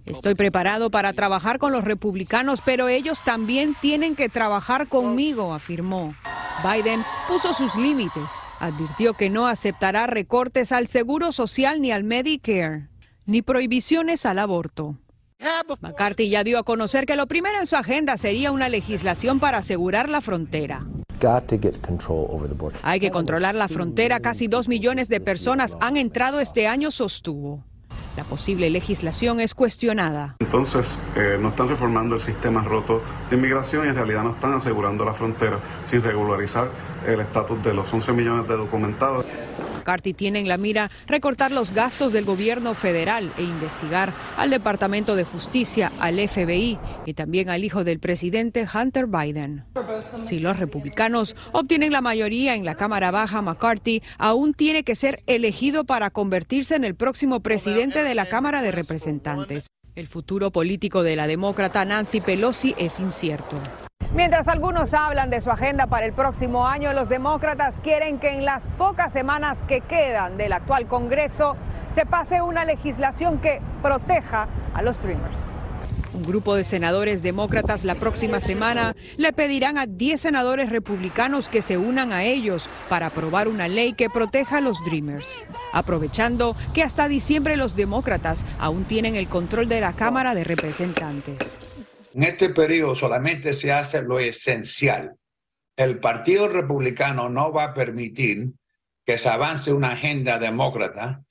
Estoy 0.06 0.34
preparado 0.34 0.90
para 0.90 1.12
trabajar 1.12 1.58
con 1.58 1.72
los 1.72 1.84
republicanos, 1.84 2.60
pero 2.64 2.88
ellos 2.88 3.22
también 3.24 3.74
tienen 3.80 4.16
que 4.16 4.28
trabajar 4.28 4.88
conmigo, 4.88 5.54
afirmó. 5.54 6.14
Biden 6.62 7.02
puso 7.26 7.52
sus 7.52 7.74
límites, 7.76 8.30
advirtió 8.58 9.14
que 9.14 9.30
no 9.30 9.46
aceptará 9.46 10.06
recortes 10.06 10.72
al 10.72 10.88
Seguro 10.88 11.32
Social 11.32 11.80
ni 11.80 11.90
al 11.90 12.04
Medicare, 12.04 12.88
ni 13.24 13.42
prohibiciones 13.42 14.26
al 14.26 14.38
aborto. 14.38 14.98
McCarthy 15.80 16.28
ya 16.28 16.44
dio 16.44 16.58
a 16.58 16.64
conocer 16.64 17.06
que 17.06 17.16
lo 17.16 17.26
primero 17.26 17.58
en 17.58 17.66
su 17.66 17.76
agenda 17.76 18.18
sería 18.18 18.52
una 18.52 18.68
legislación 18.68 19.40
para 19.40 19.58
asegurar 19.58 20.08
la 20.10 20.20
frontera. 20.20 20.86
Hay 22.82 23.00
que 23.00 23.10
controlar 23.10 23.54
la 23.54 23.68
frontera. 23.68 24.20
Casi 24.20 24.46
dos 24.48 24.68
millones 24.68 25.08
de 25.08 25.20
personas 25.20 25.76
han 25.80 25.96
entrado 25.96 26.40
este 26.40 26.66
año, 26.66 26.90
sostuvo. 26.90 27.64
La 28.20 28.26
posible 28.26 28.68
legislación 28.68 29.40
es 29.40 29.54
cuestionada. 29.54 30.36
Entonces, 30.40 30.98
eh, 31.16 31.38
no 31.40 31.48
están 31.48 31.68
reformando 31.68 32.16
el 32.16 32.20
sistema 32.20 32.62
roto 32.62 33.00
de 33.30 33.36
inmigración 33.36 33.86
y 33.86 33.88
en 33.88 33.94
realidad 33.94 34.22
no 34.22 34.32
están 34.32 34.52
asegurando 34.52 35.06
la 35.06 35.14
frontera 35.14 35.58
sin 35.84 36.02
regularizar 36.02 36.70
el 37.06 37.18
estatus 37.20 37.64
de 37.64 37.72
los 37.72 37.90
11 37.90 38.12
millones 38.12 38.46
de 38.46 38.58
documentados. 38.58 39.24
McCarthy 39.80 40.12
tiene 40.12 40.40
en 40.40 40.48
la 40.48 40.58
mira 40.58 40.90
recortar 41.06 41.52
los 41.52 41.72
gastos 41.72 42.12
del 42.12 42.26
gobierno 42.26 42.74
federal 42.74 43.32
e 43.38 43.42
investigar 43.42 44.12
al 44.36 44.50
Departamento 44.50 45.16
de 45.16 45.24
Justicia, 45.24 45.90
al 46.00 46.16
FBI 46.16 46.78
y 47.06 47.14
también 47.14 47.48
al 47.48 47.64
hijo 47.64 47.82
del 47.82 47.98
presidente 47.98 48.66
Hunter 48.72 49.06
Biden. 49.06 49.64
Si 50.20 50.38
los 50.38 50.58
republicanos 50.58 51.34
obtienen 51.52 51.92
la 51.92 52.02
mayoría 52.02 52.54
en 52.54 52.66
la 52.66 52.74
Cámara 52.74 53.10
Baja, 53.10 53.40
McCarthy 53.40 54.02
aún 54.18 54.52
tiene 54.52 54.84
que 54.84 54.94
ser 54.94 55.22
elegido 55.26 55.84
para 55.84 56.10
convertirse 56.10 56.76
en 56.76 56.84
el 56.84 56.94
próximo 56.94 57.40
presidente 57.40 58.02
de 58.02 58.14
la 58.14 58.26
Cámara 58.26 58.60
de 58.60 58.72
Representantes. 58.72 59.66
El 59.94 60.08
futuro 60.08 60.50
político 60.50 61.02
de 61.02 61.16
la 61.16 61.26
demócrata 61.26 61.84
Nancy 61.86 62.20
Pelosi 62.20 62.74
es 62.78 63.00
incierto. 63.00 63.56
Mientras 64.14 64.48
algunos 64.48 64.92
hablan 64.92 65.30
de 65.30 65.40
su 65.40 65.52
agenda 65.52 65.86
para 65.86 66.04
el 66.04 66.12
próximo 66.12 66.66
año, 66.66 66.92
los 66.92 67.08
demócratas 67.08 67.78
quieren 67.78 68.18
que 68.18 68.30
en 68.30 68.44
las 68.44 68.66
pocas 68.66 69.12
semanas 69.12 69.62
que 69.62 69.82
quedan 69.82 70.36
del 70.36 70.52
actual 70.52 70.88
Congreso 70.88 71.56
se 71.92 72.06
pase 72.06 72.42
una 72.42 72.64
legislación 72.64 73.38
que 73.38 73.60
proteja 73.82 74.48
a 74.74 74.82
los 74.82 74.96
streamers. 74.96 75.52
Un 76.12 76.24
grupo 76.24 76.56
de 76.56 76.64
senadores 76.64 77.22
demócratas 77.22 77.84
la 77.84 77.94
próxima 77.94 78.40
semana 78.40 78.96
le 79.16 79.32
pedirán 79.32 79.78
a 79.78 79.86
10 79.86 80.20
senadores 80.20 80.70
republicanos 80.70 81.48
que 81.48 81.62
se 81.62 81.78
unan 81.78 82.12
a 82.12 82.24
ellos 82.24 82.68
para 82.88 83.06
aprobar 83.06 83.46
una 83.46 83.68
ley 83.68 83.92
que 83.92 84.10
proteja 84.10 84.56
a 84.56 84.60
los 84.60 84.84
Dreamers. 84.84 85.44
Aprovechando 85.72 86.56
que 86.74 86.82
hasta 86.82 87.06
diciembre 87.06 87.56
los 87.56 87.76
demócratas 87.76 88.44
aún 88.58 88.86
tienen 88.86 89.14
el 89.14 89.28
control 89.28 89.68
de 89.68 89.80
la 89.80 89.92
Cámara 89.92 90.34
de 90.34 90.42
Representantes. 90.42 91.58
En 92.12 92.24
este 92.24 92.50
periodo 92.50 92.94
solamente 92.94 93.52
se 93.52 93.72
hace 93.72 94.02
lo 94.02 94.18
esencial. 94.18 95.16
El 95.76 95.98
Partido 95.98 96.48
Republicano 96.48 97.28
no 97.28 97.52
va 97.52 97.64
a 97.64 97.74
permitir 97.74 98.52
que 99.06 99.16
se 99.16 99.28
avance 99.28 99.72
una 99.72 99.92
agenda 99.92 100.38
demócrata. 100.38 101.22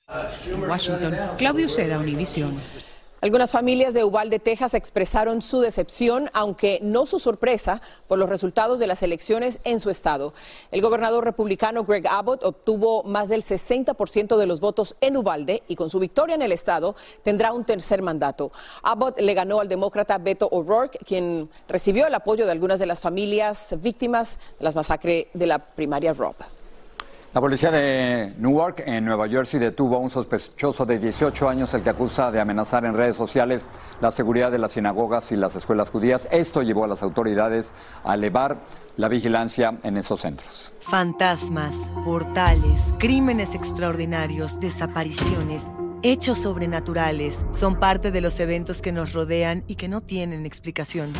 Washington, 0.68 1.14
Claudio 1.36 1.68
Seda, 1.68 1.98
Univisión. 1.98 2.58
Algunas 3.22 3.52
familias 3.52 3.92
de 3.92 4.02
Uvalde, 4.02 4.38
Texas, 4.38 4.72
expresaron 4.72 5.42
su 5.42 5.60
decepción, 5.60 6.30
aunque 6.32 6.78
no 6.82 7.04
su 7.04 7.18
sorpresa, 7.18 7.82
por 8.08 8.18
los 8.18 8.30
resultados 8.30 8.80
de 8.80 8.86
las 8.86 9.02
elecciones 9.02 9.60
en 9.64 9.78
su 9.78 9.90
estado. 9.90 10.32
El 10.70 10.80
gobernador 10.80 11.22
republicano 11.22 11.84
Greg 11.84 12.06
Abbott 12.08 12.42
obtuvo 12.44 13.02
más 13.02 13.28
del 13.28 13.42
60% 13.42 14.38
de 14.38 14.46
los 14.46 14.60
votos 14.60 14.96
en 15.02 15.18
Uvalde 15.18 15.62
y 15.68 15.76
con 15.76 15.90
su 15.90 15.98
victoria 15.98 16.34
en 16.34 16.40
el 16.40 16.52
estado 16.52 16.96
tendrá 17.22 17.52
un 17.52 17.66
tercer 17.66 18.00
mandato. 18.00 18.52
Abbott 18.82 19.20
le 19.20 19.34
ganó 19.34 19.60
al 19.60 19.68
demócrata 19.68 20.16
Beto 20.16 20.48
O'Rourke, 20.50 20.98
quien 21.04 21.50
recibió 21.68 22.06
el 22.06 22.14
apoyo 22.14 22.46
de 22.46 22.52
algunas 22.52 22.80
de 22.80 22.86
las 22.86 23.02
familias 23.02 23.76
víctimas 23.82 24.38
de 24.58 24.64
las 24.64 24.74
masacres 24.74 25.26
de 25.34 25.46
la 25.46 25.58
primaria 25.58 26.14
Rob. 26.14 26.36
La 27.32 27.40
policía 27.40 27.70
de 27.70 28.34
Newark, 28.38 28.82
en 28.86 29.04
Nueva 29.04 29.28
Jersey, 29.28 29.60
detuvo 29.60 29.94
a 29.94 29.98
un 30.00 30.10
sospechoso 30.10 30.84
de 30.84 30.98
18 30.98 31.48
años, 31.48 31.72
el 31.74 31.82
que 31.82 31.90
acusa 31.90 32.32
de 32.32 32.40
amenazar 32.40 32.84
en 32.84 32.94
redes 32.94 33.14
sociales 33.14 33.64
la 34.00 34.10
seguridad 34.10 34.50
de 34.50 34.58
las 34.58 34.72
sinagogas 34.72 35.30
y 35.30 35.36
las 35.36 35.54
escuelas 35.54 35.90
judías. 35.90 36.26
Esto 36.32 36.62
llevó 36.62 36.82
a 36.82 36.88
las 36.88 37.04
autoridades 37.04 37.72
a 38.02 38.14
elevar 38.14 38.58
la 38.96 39.06
vigilancia 39.06 39.78
en 39.84 39.96
esos 39.96 40.22
centros. 40.22 40.72
Fantasmas, 40.80 41.92
portales, 42.04 42.92
crímenes 42.98 43.54
extraordinarios, 43.54 44.58
desapariciones 44.58 45.68
hechos 46.02 46.38
sobrenaturales 46.38 47.44
son 47.52 47.78
parte 47.78 48.10
de 48.10 48.20
los 48.20 48.40
eventos 48.40 48.80
que 48.80 48.92
nos 48.92 49.12
rodean 49.12 49.64
y 49.66 49.74
que 49.74 49.88
no 49.88 50.00
tienen 50.00 50.46
explicación. 50.46 51.12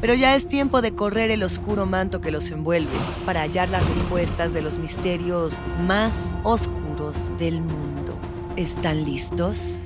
Pero 0.00 0.14
ya 0.14 0.34
es 0.34 0.46
tiempo 0.46 0.82
de 0.82 0.94
correr 0.94 1.30
el 1.30 1.42
oscuro 1.42 1.86
manto 1.86 2.20
que 2.20 2.30
los 2.30 2.50
envuelve 2.50 2.96
para 3.24 3.40
hallar 3.40 3.68
las 3.68 3.88
respuestas 3.88 4.52
de 4.52 4.62
los 4.62 4.78
misterios 4.78 5.56
más 5.86 6.34
oscuros 6.42 7.32
del 7.38 7.60
mundo. 7.60 8.14
¿Están 8.56 9.04
listos? 9.04 9.78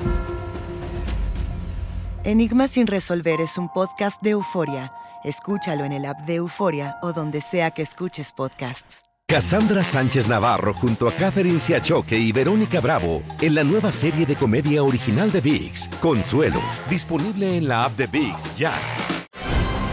Enigma 2.25 2.69
sin 2.69 2.87
resolver 2.87 3.40
es 3.40 3.57
un 3.57 3.69
podcast 3.69 4.21
de 4.23 4.31
euforia. 4.31 4.93
Escúchalo 5.25 5.85
en 5.85 5.93
el 5.93 6.07
app 6.07 6.21
de 6.21 6.37
Euforia 6.37 6.97
o 7.02 7.12
donde 7.12 7.40
sea 7.40 7.71
que 7.71 7.83
escuches 7.83 8.33
podcasts. 8.33 9.02
Cassandra 9.26 9.85
Sánchez 9.85 10.29
Navarro 10.29 10.75
junto 10.75 11.09
a 11.09 11.12
Catherine 11.12 11.61
Siachoque 11.61 12.19
y 12.19 12.33
Verónica 12.33 12.81
Bravo 12.81 13.23
en 13.40 13.55
la 13.55 13.62
nueva 13.62 13.93
serie 13.93 14.26
de 14.26 14.35
comedia 14.35 14.83
original 14.83 15.31
de 15.31 15.40
VIX, 15.40 15.88
Consuelo, 16.00 16.61
disponible 16.88 17.57
en 17.57 17.69
la 17.69 17.85
app 17.85 17.93
de 17.93 18.07
VIX 18.09 18.57
ya. 18.57 18.73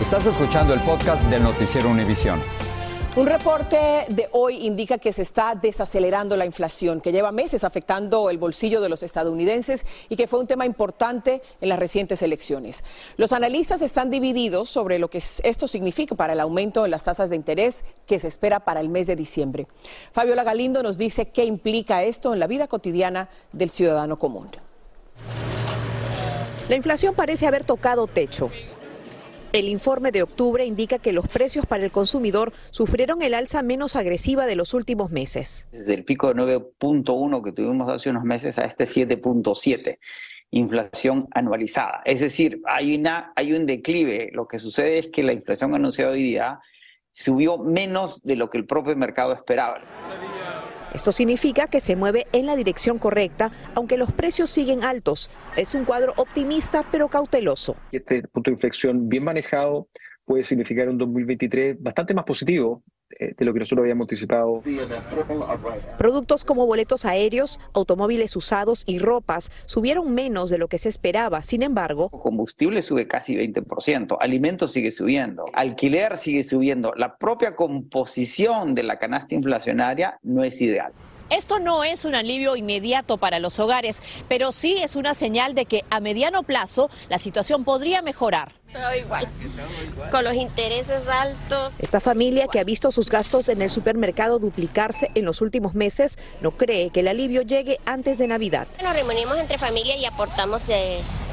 Estás 0.02 0.28
escuchando 0.28 0.76
el 0.76 0.80
podcast 0.82 1.24
del 1.24 1.42
noticiero 1.42 1.90
Univisión. 1.90 2.40
Un 3.16 3.26
reporte 3.26 4.06
de 4.10 4.28
hoy 4.32 4.64
indica 4.68 5.00
que 5.00 5.12
se 5.12 5.24
está 5.24 5.56
desacelerando 5.56 6.38
la 6.38 6.46
inflación, 6.46 7.02
que 7.02 7.12
lleva 7.12 7.32
meses 7.32 7.64
afectando 7.64 8.30
el 8.30 8.38
bolsillo 8.38 8.80
de 8.80 8.90
los 8.90 9.02
estadounidenses 9.02 9.88
y 10.08 10.16
que 10.16 10.28
fue 10.28 10.40
un 10.40 10.46
tema 10.46 10.68
importante 10.68 11.42
en 11.62 11.70
las 11.70 11.80
recientes 11.80 12.22
elecciones. 12.22 12.84
Los 13.18 13.34
analistas 13.34 13.82
están 13.82 14.12
divididos 14.12 14.70
sobre 14.70 15.00
lo 15.00 15.10
que 15.10 15.18
esto 15.18 15.68
significa 15.68 16.14
para 16.14 16.34
el 16.34 16.42
aumento 16.42 16.86
en 16.86 16.92
las 16.92 17.04
tasas 17.04 17.32
de 17.32 17.36
interés 17.36 17.84
que 18.06 18.20
se 18.20 18.28
espera 18.28 18.60
para 18.60 18.82
el 18.82 18.90
mes 18.90 19.08
de 19.08 19.16
diciembre. 19.16 19.66
Fabiola 20.12 20.44
Galindo 20.44 20.84
nos 20.84 21.00
dice 21.00 21.30
qué 21.30 21.44
implica 21.44 22.04
esto 22.04 22.36
en 22.36 22.40
la 22.40 22.46
vida 22.46 22.68
cotidiana 22.68 23.30
del 23.52 23.72
ciudadano 23.72 24.20
común. 24.20 24.48
La 26.70 26.76
inflación 26.76 27.16
parece 27.16 27.48
haber 27.48 27.64
tocado 27.64 28.06
techo. 28.06 28.52
El 29.58 29.70
informe 29.70 30.12
de 30.12 30.22
octubre 30.22 30.64
indica 30.64 31.00
que 31.00 31.12
los 31.12 31.28
precios 31.28 31.66
para 31.66 31.84
el 31.84 31.90
consumidor 31.90 32.54
sufrieron 32.70 33.24
el 33.24 33.34
alza 33.34 33.64
menos 33.64 33.96
agresiva 33.96 34.46
de 34.46 34.56
los 34.56 34.76
últimos 34.76 35.10
meses. 35.10 35.66
Desde 35.72 35.96
el 35.96 36.04
pico 36.04 36.32
de 36.32 36.36
9.1 36.36 37.44
que 37.44 37.52
tuvimos 37.54 37.90
hace 37.90 38.12
unos 38.12 38.24
meses 38.24 38.60
a 38.60 38.66
este 38.66 38.84
7.7 38.84 39.98
inflación 40.52 41.28
anualizada. 41.32 42.02
Es 42.06 42.20
decir, 42.20 42.62
hay, 42.66 42.96
una, 42.96 43.34
hay 43.36 43.54
un 43.54 43.66
declive. 43.66 44.30
Lo 44.32 44.48
que 44.48 44.60
sucede 44.60 45.00
es 45.00 45.08
que 45.08 45.24
la 45.24 45.34
inflación 45.34 45.74
anunciada 45.74 46.12
hoy 46.12 46.22
día 46.22 46.60
subió 47.12 47.58
menos 47.58 48.22
de 48.22 48.36
lo 48.36 48.52
que 48.52 48.60
el 48.60 48.68
propio 48.68 48.96
mercado 48.96 49.34
esperaba. 49.34 49.82
Esto 50.94 51.12
significa 51.12 51.68
que 51.68 51.80
se 51.80 51.96
mueve 51.96 52.28
en 52.32 52.46
la 52.46 52.56
dirección 52.56 52.98
correcta, 52.98 53.52
aunque 53.76 53.98
los 53.98 54.12
precios 54.12 54.50
siguen 54.50 54.84
altos. 54.84 55.30
Es 55.56 55.74
un 55.76 55.86
cuadro 55.86 56.14
optimista 56.18 56.86
pero 56.92 57.08
cauteloso. 57.08 57.76
Este 57.92 58.24
punto 58.24 58.50
de 58.50 58.56
inflexión 58.56 59.10
bien 59.10 59.24
manejado 59.24 59.88
puede 60.26 60.44
significar 60.44 60.90
un 60.90 60.98
2023 60.98 61.82
bastante 61.82 62.14
más 62.14 62.26
positivo 62.26 62.84
de 63.10 63.46
lo 63.46 63.54
que 63.54 63.60
nosotros 63.60 63.84
habíamos 63.84 64.06
anticipado. 64.06 64.64
Productos 65.98 66.46
como 66.46 66.66
boletos 66.66 67.06
aéreos, 67.06 67.60
automóviles 67.74 68.36
usados 68.36 68.84
y 68.86 69.00
ropas 69.00 69.52
subieron 69.66 70.14
menos 70.14 70.50
de 70.50 70.58
lo 70.58 70.68
que 70.68 70.78
se 70.78 70.90
esperaba. 70.90 71.42
Sin 71.42 71.64
embargo, 71.64 72.10
combustible 72.10 72.82
sube 72.82 73.08
casi 73.08 73.36
20%, 73.36 74.18
alimentos 74.20 74.72
sigue 74.72 74.92
subiendo, 74.92 75.46
alquiler 75.54 76.18
sigue 76.18 76.44
subiendo. 76.44 76.94
La 76.96 77.18
propia 77.18 77.56
composición 77.56 78.76
de 78.76 78.84
la 78.84 79.00
canasta 79.00 79.36
inflacionaria 79.36 80.20
no 80.24 80.44
es 80.44 80.62
ideal. 80.62 80.92
Esto 81.30 81.60
no 81.60 81.84
es 81.84 82.06
un 82.06 82.16
alivio 82.16 82.56
inmediato 82.56 83.18
para 83.18 83.40
los 83.40 83.60
hogares, 83.60 84.02
pero 84.30 84.54
sí 84.54 84.78
es 84.82 84.96
una 84.96 85.14
señal 85.14 85.56
de 85.56 85.66
que 85.66 85.84
a 85.90 86.00
mediano 86.00 86.44
plazo 86.44 86.90
la 87.10 87.18
situación 87.18 87.66
podría 87.66 88.02
mejorar. 88.02 88.54
Todo 88.82 88.96
igual, 88.96 89.28
con 90.12 90.24
los 90.24 90.34
intereses 90.34 91.08
altos. 91.08 91.74
Esta 91.80 92.00
familia 92.00 92.48
que 92.48 92.60
ha 92.60 92.64
visto 92.64 92.92
sus 92.92 93.10
gastos 93.10 93.50
en 93.50 93.62
el 93.62 93.70
supermercado 93.70 94.40
duplicarse 94.40 95.12
en 95.16 95.26
los 95.26 95.42
últimos 95.42 95.74
meses 95.74 96.18
no 96.42 96.52
cree 96.52 96.90
que 96.90 97.02
el 97.02 97.08
alivio 97.08 97.42
llegue 97.42 97.80
antes 97.86 98.18
de 98.18 98.28
Navidad. 98.28 98.68
Nos 98.82 98.94
reunimos 98.96 99.38
entre 99.38 99.58
familia 99.58 99.96
y 99.96 100.06
aportamos 100.06 100.64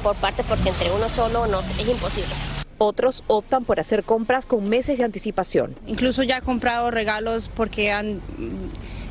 por 0.03 0.17
parte 0.17 0.43
porque 0.45 0.69
entre 0.69 0.91
uno 0.93 1.09
solo 1.09 1.47
nos 1.47 1.69
es 1.71 1.89
imposible. 1.89 2.35
Otros 2.79 3.23
optan 3.29 3.65
por 3.65 3.79
hacer 3.79 4.05
compras 4.05 4.47
con 4.47 4.69
meses 4.69 4.99
de 4.99 5.05
anticipación. 5.05 5.77
Incluso 5.87 6.23
ya 6.23 6.39
he 6.39 6.43
comprado 6.43 6.91
regalos 6.91 7.49
porque 7.55 7.93
han 7.93 8.21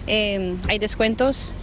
Em, 0.08 0.58
hay 0.68 0.80
descuentos. 0.80 1.54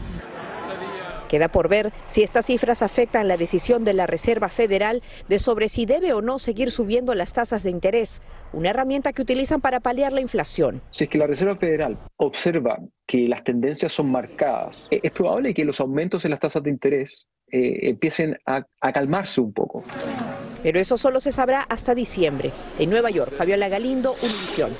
Queda 1.30 1.46
por 1.46 1.68
ver 1.68 1.92
si 2.06 2.24
estas 2.24 2.46
cifras 2.46 2.82
afectan 2.82 3.28
la 3.28 3.36
decisión 3.36 3.84
de 3.84 3.92
la 3.92 4.08
Reserva 4.08 4.48
Federal 4.48 5.00
de 5.28 5.38
sobre 5.38 5.68
si 5.68 5.86
debe 5.86 6.12
o 6.12 6.22
no 6.22 6.40
seguir 6.40 6.72
subiendo 6.72 7.14
las 7.14 7.32
tasas 7.32 7.62
de 7.62 7.70
interés, 7.70 8.20
una 8.52 8.70
herramienta 8.70 9.12
que 9.12 9.22
utilizan 9.22 9.60
para 9.60 9.78
paliar 9.78 10.12
la 10.12 10.20
inflación. 10.20 10.82
Si 10.90 11.04
es 11.04 11.10
que 11.10 11.18
la 11.18 11.28
Reserva 11.28 11.54
Federal 11.54 11.96
observa 12.16 12.80
que 13.06 13.28
las 13.28 13.44
tendencias 13.44 13.92
son 13.92 14.10
marcadas, 14.10 14.88
e-, 14.90 14.98
es 15.04 15.12
probable 15.12 15.54
que 15.54 15.64
los 15.64 15.78
aumentos 15.78 16.24
en 16.24 16.32
las 16.32 16.40
tasas 16.40 16.64
de 16.64 16.70
interés 16.70 17.28
eh, 17.52 17.78
empiecen 17.82 18.36
a, 18.44 18.66
a 18.80 18.92
calmarse 18.92 19.40
un 19.40 19.52
poco. 19.52 19.84
Pero 20.64 20.80
eso 20.80 20.96
solo 20.96 21.20
se 21.20 21.30
sabrá 21.30 21.62
hasta 21.62 21.94
diciembre. 21.94 22.50
En 22.80 22.90
Nueva 22.90 23.10
York, 23.10 23.32
Fabiola 23.36 23.68
Galindo, 23.68 24.16
Univisión. 24.20 24.70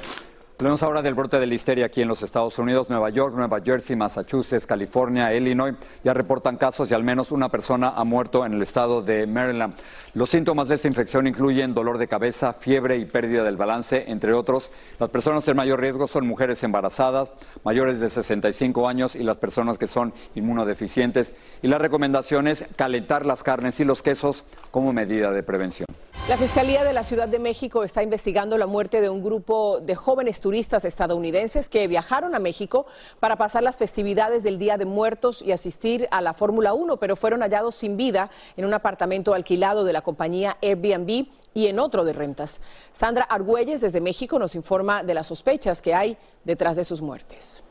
Hablemos 0.61 0.83
ahora 0.83 1.01
del 1.01 1.15
brote 1.15 1.41
de 1.41 1.47
listeria 1.47 1.87
aquí 1.87 2.03
en 2.03 2.09
los 2.09 2.23
Estados 2.23 2.59
Unidos, 2.59 2.91
Nueva 2.91 3.09
York, 3.09 3.35
Nueva 3.35 3.63
Jersey, 3.65 3.97
Massachusetts, 3.97 4.67
California, 4.67 5.35
Illinois. 5.35 5.75
Ya 6.05 6.13
reportan 6.13 6.59
casos 6.59 6.91
y 6.91 6.95
al 6.95 7.03
menos 7.03 7.33
una 7.33 7.49
persona 7.49 7.95
ha 7.97 8.05
muerto 8.05 8.45
en 8.45 8.53
el 8.53 8.61
estado 8.61 9.01
de 9.01 9.27
Maryland. 9.27 9.73
Los 10.13 10.29
síntomas 10.29 10.69
de 10.69 10.75
esta 10.75 10.87
infección 10.87 11.27
incluyen 11.27 11.73
dolor 11.73 11.97
de 11.97 12.09
cabeza, 12.09 12.53
fiebre 12.53 12.99
y 12.99 13.07
pérdida 13.07 13.43
del 13.43 13.57
balance, 13.57 14.05
entre 14.09 14.35
otros. 14.35 14.71
Las 14.99 15.09
personas 15.09 15.49
en 15.49 15.57
mayor 15.57 15.81
riesgo 15.81 16.07
son 16.07 16.27
mujeres 16.27 16.63
embarazadas, 16.63 17.33
mayores 17.65 17.99
de 17.99 18.11
65 18.11 18.87
años 18.87 19.17
y 19.17 19.23
las 19.23 19.39
personas 19.39 19.79
que 19.79 19.89
son 19.89 20.13
inmunodeficientes. 20.35 21.33
Y 21.63 21.69
la 21.69 21.79
recomendación 21.79 22.47
es 22.47 22.67
calentar 22.77 23.25
las 23.25 23.43
carnes 23.43 23.81
y 23.81 23.85
los 23.85 24.03
quesos 24.03 24.45
como 24.71 24.93
medida 24.93 25.33
de 25.33 25.43
prevención. 25.43 25.87
La 26.29 26.37
Fiscalía 26.37 26.85
de 26.85 26.93
la 26.93 27.03
Ciudad 27.03 27.29
de 27.29 27.39
México 27.41 27.83
está 27.83 28.03
investigando 28.03 28.59
la 28.59 28.67
muerte 28.67 29.01
de 29.01 29.09
un 29.09 29.21
grupo 29.21 29.81
de 29.81 29.97
jóvenes 29.97 30.41
turistas 30.41 30.50
estadounidenses 30.85 31.69
que 31.69 31.87
viajaron 31.87 32.35
a 32.35 32.39
México 32.39 32.87
para 33.21 33.37
pasar 33.37 33.63
las 33.63 33.79
festividades 33.79 34.43
del 34.43 34.59
Día 34.59 34.77
de 34.77 34.85
Muertos 34.85 35.43
y 35.43 35.53
asistir 35.53 36.09
a 36.11 36.21
la 36.21 36.35
Fórmula 36.35 36.75
1, 36.75 36.97
pero 36.99 37.17
fueron 37.17 37.41
hallados 37.41 37.75
sin 37.75 37.97
vida 37.97 38.31
en 38.57 38.65
un 38.65 38.75
apartamento 38.75 39.35
alquilado 39.35 39.85
de 39.85 39.93
la 39.93 40.03
compañía 40.03 40.57
Airbnb 40.63 41.27
y 41.55 41.67
en 41.67 41.79
otro 41.79 42.05
de 42.05 42.13
rentas. 42.13 42.61
Sandra 42.93 43.25
Argüelles 43.25 43.81
desde 43.81 44.01
México 44.01 44.39
nos 44.39 44.55
informa 44.55 45.03
de 45.03 45.15
las 45.15 45.29
sospechas 45.29 45.81
que 45.81 45.95
hay 45.95 46.19
detrás 46.45 46.77
de 46.77 46.85
sus 46.85 47.01
muertes. 47.01 47.63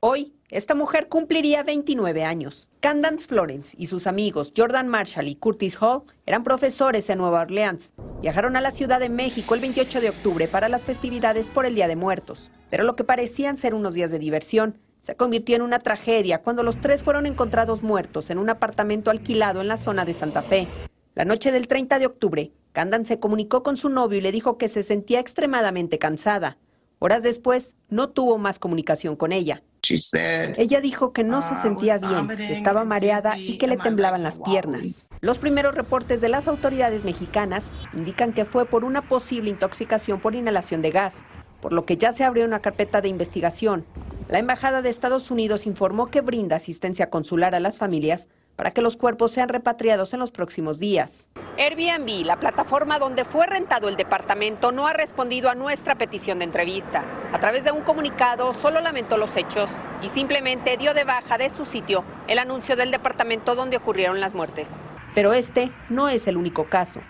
Hoy 0.00 0.35
Esta 0.48 0.76
mujer 0.76 1.08
cumpliría 1.08 1.64
29 1.64 2.24
años. 2.24 2.68
Candance 2.78 3.26
Florence 3.26 3.74
y 3.76 3.86
sus 3.86 4.06
amigos 4.06 4.52
Jordan 4.56 4.86
Marshall 4.86 5.26
y 5.26 5.34
Curtis 5.34 5.76
Hall 5.82 6.02
eran 6.24 6.44
profesores 6.44 7.10
en 7.10 7.18
Nueva 7.18 7.40
Orleans. 7.40 7.92
Viajaron 8.22 8.54
a 8.54 8.60
la 8.60 8.70
Ciudad 8.70 9.00
de 9.00 9.08
México 9.08 9.56
el 9.56 9.60
28 9.60 10.00
de 10.00 10.10
octubre 10.10 10.46
para 10.46 10.68
las 10.68 10.84
festividades 10.84 11.48
por 11.48 11.66
el 11.66 11.74
Día 11.74 11.88
de 11.88 11.96
Muertos. 11.96 12.52
Pero 12.70 12.84
lo 12.84 12.94
que 12.94 13.02
parecían 13.02 13.56
ser 13.56 13.74
unos 13.74 13.94
días 13.94 14.12
de 14.12 14.20
diversión 14.20 14.78
se 15.00 15.16
convirtió 15.16 15.56
en 15.56 15.62
una 15.62 15.80
tragedia 15.80 16.42
cuando 16.42 16.62
los 16.62 16.80
tres 16.80 17.02
fueron 17.02 17.26
encontrados 17.26 17.82
muertos 17.82 18.30
en 18.30 18.38
un 18.38 18.48
apartamento 18.48 19.10
alquilado 19.10 19.60
en 19.60 19.68
la 19.68 19.76
zona 19.76 20.04
de 20.04 20.14
Santa 20.14 20.42
Fe. 20.42 20.68
La 21.16 21.24
noche 21.24 21.50
del 21.50 21.66
30 21.66 21.98
de 21.98 22.06
octubre, 22.06 22.52
Candan 22.70 23.04
se 23.04 23.18
comunicó 23.18 23.64
con 23.64 23.76
su 23.76 23.88
novio 23.88 24.18
y 24.18 24.20
le 24.20 24.32
dijo 24.32 24.58
que 24.58 24.68
se 24.68 24.84
sentía 24.84 25.18
extremadamente 25.18 25.98
cansada. 25.98 26.56
Horas 26.98 27.22
después, 27.22 27.74
no 27.90 28.08
tuvo 28.08 28.38
más 28.38 28.58
comunicación 28.58 29.16
con 29.16 29.32
ella. 29.32 29.62
Ella 30.56 30.80
dijo 30.80 31.12
que 31.12 31.22
no 31.22 31.42
se 31.42 31.54
sentía 31.56 31.98
bien, 31.98 32.26
que 32.28 32.52
estaba 32.52 32.84
mareada 32.84 33.38
y 33.38 33.58
que 33.58 33.66
le 33.66 33.76
temblaban 33.76 34.22
las 34.22 34.38
piernas. 34.40 35.06
Los 35.20 35.38
primeros 35.38 35.74
reportes 35.74 36.20
de 36.20 36.28
las 36.28 36.48
autoridades 36.48 37.04
mexicanas 37.04 37.64
indican 37.92 38.32
que 38.32 38.44
fue 38.44 38.64
por 38.64 38.84
una 38.84 39.02
posible 39.02 39.50
intoxicación 39.50 40.20
por 40.20 40.34
inhalación 40.34 40.82
de 40.82 40.90
gas, 40.90 41.22
por 41.60 41.72
lo 41.72 41.84
que 41.84 41.96
ya 41.96 42.12
se 42.12 42.24
abrió 42.24 42.44
una 42.44 42.60
carpeta 42.60 43.00
de 43.00 43.08
investigación. 43.08 43.84
La 44.28 44.40
Embajada 44.40 44.82
de 44.82 44.88
Estados 44.88 45.30
Unidos 45.30 45.66
informó 45.66 46.10
que 46.10 46.20
brinda 46.20 46.56
asistencia 46.56 47.10
consular 47.10 47.54
a 47.54 47.60
las 47.60 47.78
familias 47.78 48.26
para 48.56 48.70
que 48.70 48.82
los 48.82 48.96
cuerpos 48.96 49.30
sean 49.30 49.48
repatriados 49.48 50.12
en 50.14 50.20
los 50.20 50.30
próximos 50.30 50.78
días. 50.78 51.28
Airbnb, 51.58 52.24
la 52.26 52.40
plataforma 52.40 52.98
donde 52.98 53.24
fue 53.24 53.46
rentado 53.46 53.88
el 53.88 53.96
departamento, 53.96 54.72
no 54.72 54.86
ha 54.86 54.92
respondido 54.92 55.48
a 55.48 55.54
nuestra 55.54 55.96
petición 55.96 56.38
de 56.38 56.46
entrevista. 56.46 57.04
A 57.32 57.38
través 57.38 57.64
de 57.64 57.70
un 57.70 57.82
comunicado 57.82 58.52
solo 58.52 58.80
lamentó 58.80 59.16
los 59.16 59.36
hechos 59.36 59.70
y 60.02 60.08
simplemente 60.08 60.76
dio 60.76 60.94
de 60.94 61.04
baja 61.04 61.38
de 61.38 61.50
su 61.50 61.64
sitio 61.64 62.04
el 62.28 62.38
anuncio 62.38 62.76
del 62.76 62.90
departamento 62.90 63.54
donde 63.54 63.76
ocurrieron 63.76 64.20
las 64.20 64.34
muertes. 64.34 64.82
Pero 65.14 65.32
este 65.32 65.70
no 65.88 66.08
es 66.08 66.26
el 66.26 66.36
único 66.36 66.64
caso. 66.64 67.00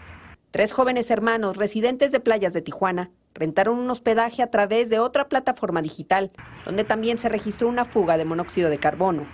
Tres 0.50 0.73
jóvenes 0.73 1.11
hermanos 1.11 1.57
residentes 1.57 2.12
de 2.12 2.21
playas 2.21 2.53
de 2.53 2.62
Tijuana 2.62 3.11
rentaron 3.35 3.79
un 3.79 3.91
hospedaje 3.91 4.43
a 4.43 4.50
través 4.50 4.88
de 4.88 4.99
otra 4.99 5.29
plataforma 5.29 5.83
digital, 5.83 6.31
donde 6.65 6.85
también 6.85 7.19
se 7.19 7.29
registró 7.29 7.69
una 7.69 7.85
fuga 7.85 8.17
de 8.17 8.25
monóxido 8.25 8.71
de 8.71 8.79
carbono. 8.79 9.26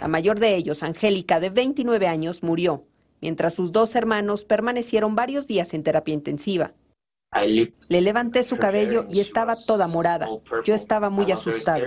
La 0.00 0.08
mayor 0.08 0.40
de 0.40 0.56
ellos, 0.56 0.82
Angélica, 0.82 1.40
de 1.40 1.50
29 1.50 2.06
años, 2.06 2.42
murió, 2.42 2.84
mientras 3.20 3.54
sus 3.54 3.70
dos 3.70 3.94
hermanos 3.94 4.44
permanecieron 4.44 5.14
varios 5.14 5.46
días 5.46 5.74
en 5.74 5.82
terapia 5.82 6.14
intensiva. 6.14 6.72
Le 7.88 8.00
levanté 8.00 8.42
su 8.42 8.56
cabello 8.56 9.04
y 9.10 9.20
estaba 9.20 9.54
toda 9.54 9.86
morada. 9.86 10.26
Yo 10.64 10.74
estaba 10.74 11.10
muy 11.10 11.30
asustado. 11.30 11.84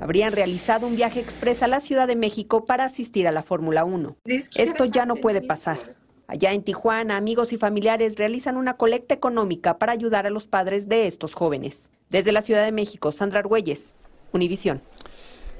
Habrían 0.00 0.32
realizado 0.32 0.86
un 0.86 0.94
viaje 0.94 1.18
express 1.18 1.62
a 1.64 1.66
la 1.66 1.80
Ciudad 1.80 2.06
de 2.06 2.14
México 2.14 2.64
para 2.64 2.84
asistir 2.84 3.26
a 3.26 3.32
la 3.32 3.42
Fórmula 3.42 3.84
1. 3.84 4.16
Esto 4.54 4.84
ya 4.84 5.04
no 5.04 5.16
puede 5.16 5.42
pasar. 5.42 5.96
Allá 6.28 6.52
en 6.52 6.62
Tijuana, 6.62 7.16
amigos 7.16 7.52
y 7.52 7.56
familiares 7.56 8.16
realizan 8.16 8.56
una 8.56 8.74
colecta 8.74 9.14
económica 9.14 9.78
para 9.78 9.92
ayudar 9.92 10.26
a 10.26 10.30
los 10.30 10.46
padres 10.46 10.88
de 10.88 11.06
estos 11.06 11.34
jóvenes. 11.34 11.90
Desde 12.10 12.32
la 12.32 12.42
Ciudad 12.42 12.64
de 12.64 12.72
México, 12.72 13.10
Sandra 13.10 13.40
Argüelles, 13.40 13.94
Univisión. 14.32 14.80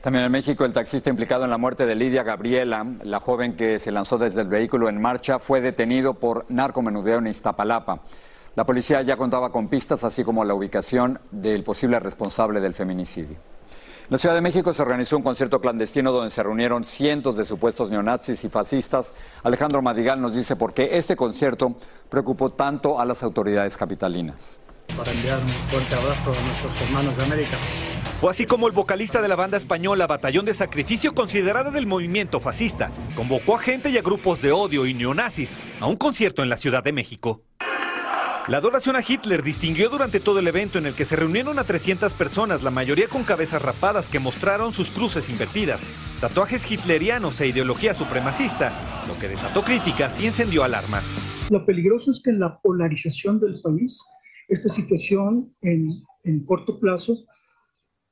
También 0.08 0.24
en 0.24 0.32
México, 0.32 0.64
el 0.64 0.72
taxista 0.72 1.10
implicado 1.10 1.44
en 1.44 1.50
la 1.50 1.58
muerte 1.58 1.84
de 1.84 1.94
Lidia 1.94 2.22
Gabriela, 2.22 2.86
la 3.02 3.20
joven 3.20 3.56
que 3.56 3.78
se 3.78 3.90
lanzó 3.90 4.16
desde 4.16 4.40
el 4.40 4.48
vehículo 4.48 4.88
en 4.88 4.98
marcha, 4.98 5.38
fue 5.38 5.60
detenido 5.60 6.14
por 6.14 6.46
narcomenudeo 6.48 7.18
en 7.18 7.26
Iztapalapa. 7.26 8.00
La 8.56 8.64
policía 8.64 9.02
ya 9.02 9.18
contaba 9.18 9.52
con 9.52 9.68
pistas, 9.68 10.04
así 10.04 10.24
como 10.24 10.46
la 10.46 10.54
ubicación 10.54 11.20
del 11.30 11.62
posible 11.62 12.00
responsable 12.00 12.58
del 12.62 12.72
feminicidio. 12.72 13.36
En 13.36 14.08
la 14.08 14.16
Ciudad 14.16 14.34
de 14.34 14.40
México 14.40 14.72
se 14.72 14.80
organizó 14.80 15.14
un 15.18 15.22
concierto 15.22 15.60
clandestino 15.60 16.10
donde 16.10 16.30
se 16.30 16.42
reunieron 16.42 16.86
cientos 16.86 17.36
de 17.36 17.44
supuestos 17.44 17.90
neonazis 17.90 18.42
y 18.44 18.48
fascistas. 18.48 19.12
Alejandro 19.42 19.82
Madigal 19.82 20.22
nos 20.22 20.34
dice 20.34 20.56
por 20.56 20.72
qué 20.72 20.96
este 20.96 21.16
concierto 21.16 21.74
preocupó 22.08 22.48
tanto 22.48 22.98
a 22.98 23.04
las 23.04 23.22
autoridades 23.22 23.76
capitalinas. 23.76 24.58
Para 24.96 25.12
enviar 25.12 25.38
un 25.38 25.48
fuerte 25.48 25.94
abrazo 25.94 26.32
a 26.32 26.46
nuestros 26.46 26.80
hermanos 26.80 27.14
de 27.14 27.24
América. 27.24 27.58
Fue 28.18 28.32
así 28.32 28.46
como 28.46 28.66
el 28.66 28.72
vocalista 28.72 29.22
de 29.22 29.28
la 29.28 29.36
banda 29.36 29.56
española 29.56 30.08
Batallón 30.08 30.44
de 30.44 30.52
Sacrificio, 30.52 31.14
considerada 31.14 31.70
del 31.70 31.86
movimiento 31.86 32.40
fascista, 32.40 32.90
convocó 33.14 33.54
a 33.54 33.60
gente 33.60 33.90
y 33.90 33.96
a 33.96 34.02
grupos 34.02 34.42
de 34.42 34.50
odio 34.50 34.86
y 34.86 34.92
neonazis 34.92 35.56
a 35.78 35.86
un 35.86 35.94
concierto 35.94 36.42
en 36.42 36.48
la 36.48 36.56
Ciudad 36.56 36.82
de 36.82 36.90
México. 36.90 37.44
La 38.48 38.56
adoración 38.56 38.96
a 38.96 39.04
Hitler 39.06 39.44
distinguió 39.44 39.88
durante 39.88 40.18
todo 40.18 40.40
el 40.40 40.48
evento 40.48 40.78
en 40.78 40.86
el 40.86 40.94
que 40.94 41.04
se 41.04 41.14
reunieron 41.14 41.60
a 41.60 41.64
300 41.64 42.12
personas, 42.14 42.64
la 42.64 42.72
mayoría 42.72 43.06
con 43.06 43.22
cabezas 43.22 43.62
rapadas 43.62 44.08
que 44.08 44.18
mostraron 44.18 44.72
sus 44.72 44.90
cruces 44.90 45.28
invertidas, 45.28 45.80
tatuajes 46.20 46.68
hitlerianos 46.68 47.40
e 47.40 47.46
ideología 47.46 47.94
supremacista, 47.94 48.72
lo 49.06 49.16
que 49.20 49.28
desató 49.28 49.62
críticas 49.62 50.20
y 50.20 50.26
encendió 50.26 50.64
alarmas. 50.64 51.04
Lo 51.50 51.64
peligroso 51.64 52.10
es 52.10 52.20
que 52.20 52.30
en 52.30 52.40
la 52.40 52.58
polarización 52.60 53.38
del 53.38 53.60
país, 53.62 54.02
esta 54.48 54.70
situación 54.70 55.54
en, 55.62 56.02
en 56.24 56.44
corto 56.44 56.80
plazo 56.80 57.14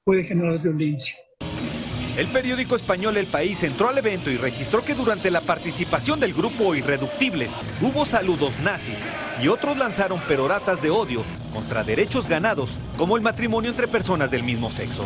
puede 0.06 0.22
generar 0.22 0.62
violencia. 0.62 1.16
El 2.16 2.28
periódico 2.28 2.76
español 2.76 3.16
El 3.16 3.26
País 3.26 3.62
entró 3.64 3.88
al 3.88 3.98
evento 3.98 4.30
y 4.30 4.36
registró 4.36 4.84
que 4.84 4.94
durante 4.94 5.32
la 5.32 5.40
participación 5.40 6.20
del 6.20 6.32
grupo 6.32 6.76
Irreductibles 6.76 7.52
hubo 7.82 8.06
saludos 8.06 8.58
nazis 8.60 9.00
y 9.42 9.48
otros 9.48 9.76
lanzaron 9.76 10.20
peroratas 10.20 10.80
de 10.80 10.90
odio 10.90 11.24
contra 11.52 11.82
derechos 11.82 12.28
ganados, 12.28 12.78
como 12.96 13.16
el 13.16 13.22
matrimonio 13.22 13.68
entre 13.68 13.88
personas 13.88 14.30
del 14.30 14.44
mismo 14.44 14.70
sexo. 14.70 15.04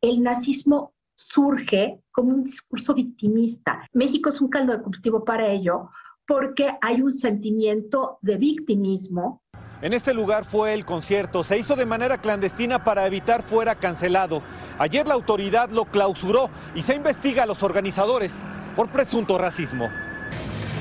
El 0.00 0.20
nazismo 0.20 0.94
surge 1.14 2.00
como 2.10 2.34
un 2.34 2.42
discurso 2.42 2.92
victimista. 2.92 3.86
México 3.92 4.30
es 4.30 4.40
un 4.40 4.48
caldo 4.48 4.76
de 4.76 4.82
cultivo 4.82 5.24
para 5.24 5.46
ello 5.46 5.90
porque 6.30 6.70
hay 6.80 7.02
un 7.02 7.12
sentimiento 7.12 8.20
de 8.22 8.36
victimismo 8.36 9.42
en 9.82 9.94
este 9.94 10.12
lugar 10.12 10.44
fue 10.44 10.74
el 10.74 10.84
concierto. 10.84 11.42
Se 11.42 11.58
hizo 11.58 11.74
de 11.74 11.86
manera 11.86 12.18
clandestina 12.18 12.84
para 12.84 13.06
evitar 13.06 13.42
fuera 13.42 13.74
cancelado. 13.76 14.42
Ayer 14.78 15.08
la 15.08 15.14
autoridad 15.14 15.70
lo 15.70 15.86
clausuró 15.86 16.50
y 16.74 16.82
se 16.82 16.94
investiga 16.94 17.44
a 17.44 17.46
los 17.46 17.62
organizadores 17.62 18.36
por 18.76 18.92
presunto 18.92 19.38
racismo. 19.38 19.88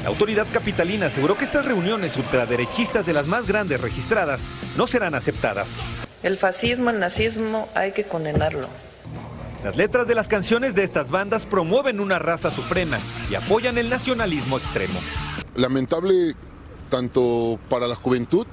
La 0.03 0.09
autoridad 0.09 0.45
capitalina 0.51 1.05
aseguró 1.05 1.37
que 1.37 1.45
estas 1.45 1.65
reuniones 1.65 2.17
ultraderechistas 2.17 3.05
de 3.05 3.13
las 3.13 3.25
más 3.25 3.47
grandes 3.47 3.79
registradas 3.79 4.43
no 4.77 4.85
serán 4.85 5.15
aceptadas. 5.15 5.69
El 6.21 6.35
fascismo, 6.35 6.89
el 6.89 6.99
nazismo, 6.99 7.69
hay 7.73 7.93
que 7.93 8.03
condenarlo. 8.03 8.67
Las 9.63 9.77
letras 9.77 10.07
de 10.07 10.15
las 10.15 10.27
canciones 10.27 10.75
de 10.75 10.83
estas 10.83 11.09
bandas 11.09 11.45
promueven 11.45 12.01
una 12.01 12.19
raza 12.19 12.51
suprema 12.51 12.99
y 13.31 13.35
apoyan 13.35 13.77
el 13.77 13.89
nacionalismo 13.89 14.57
extremo. 14.57 14.99
Lamentable 15.59 16.35
tanto 16.89 17.59
para 17.69 17.87
la 17.87 17.95
juventud 17.95 18.47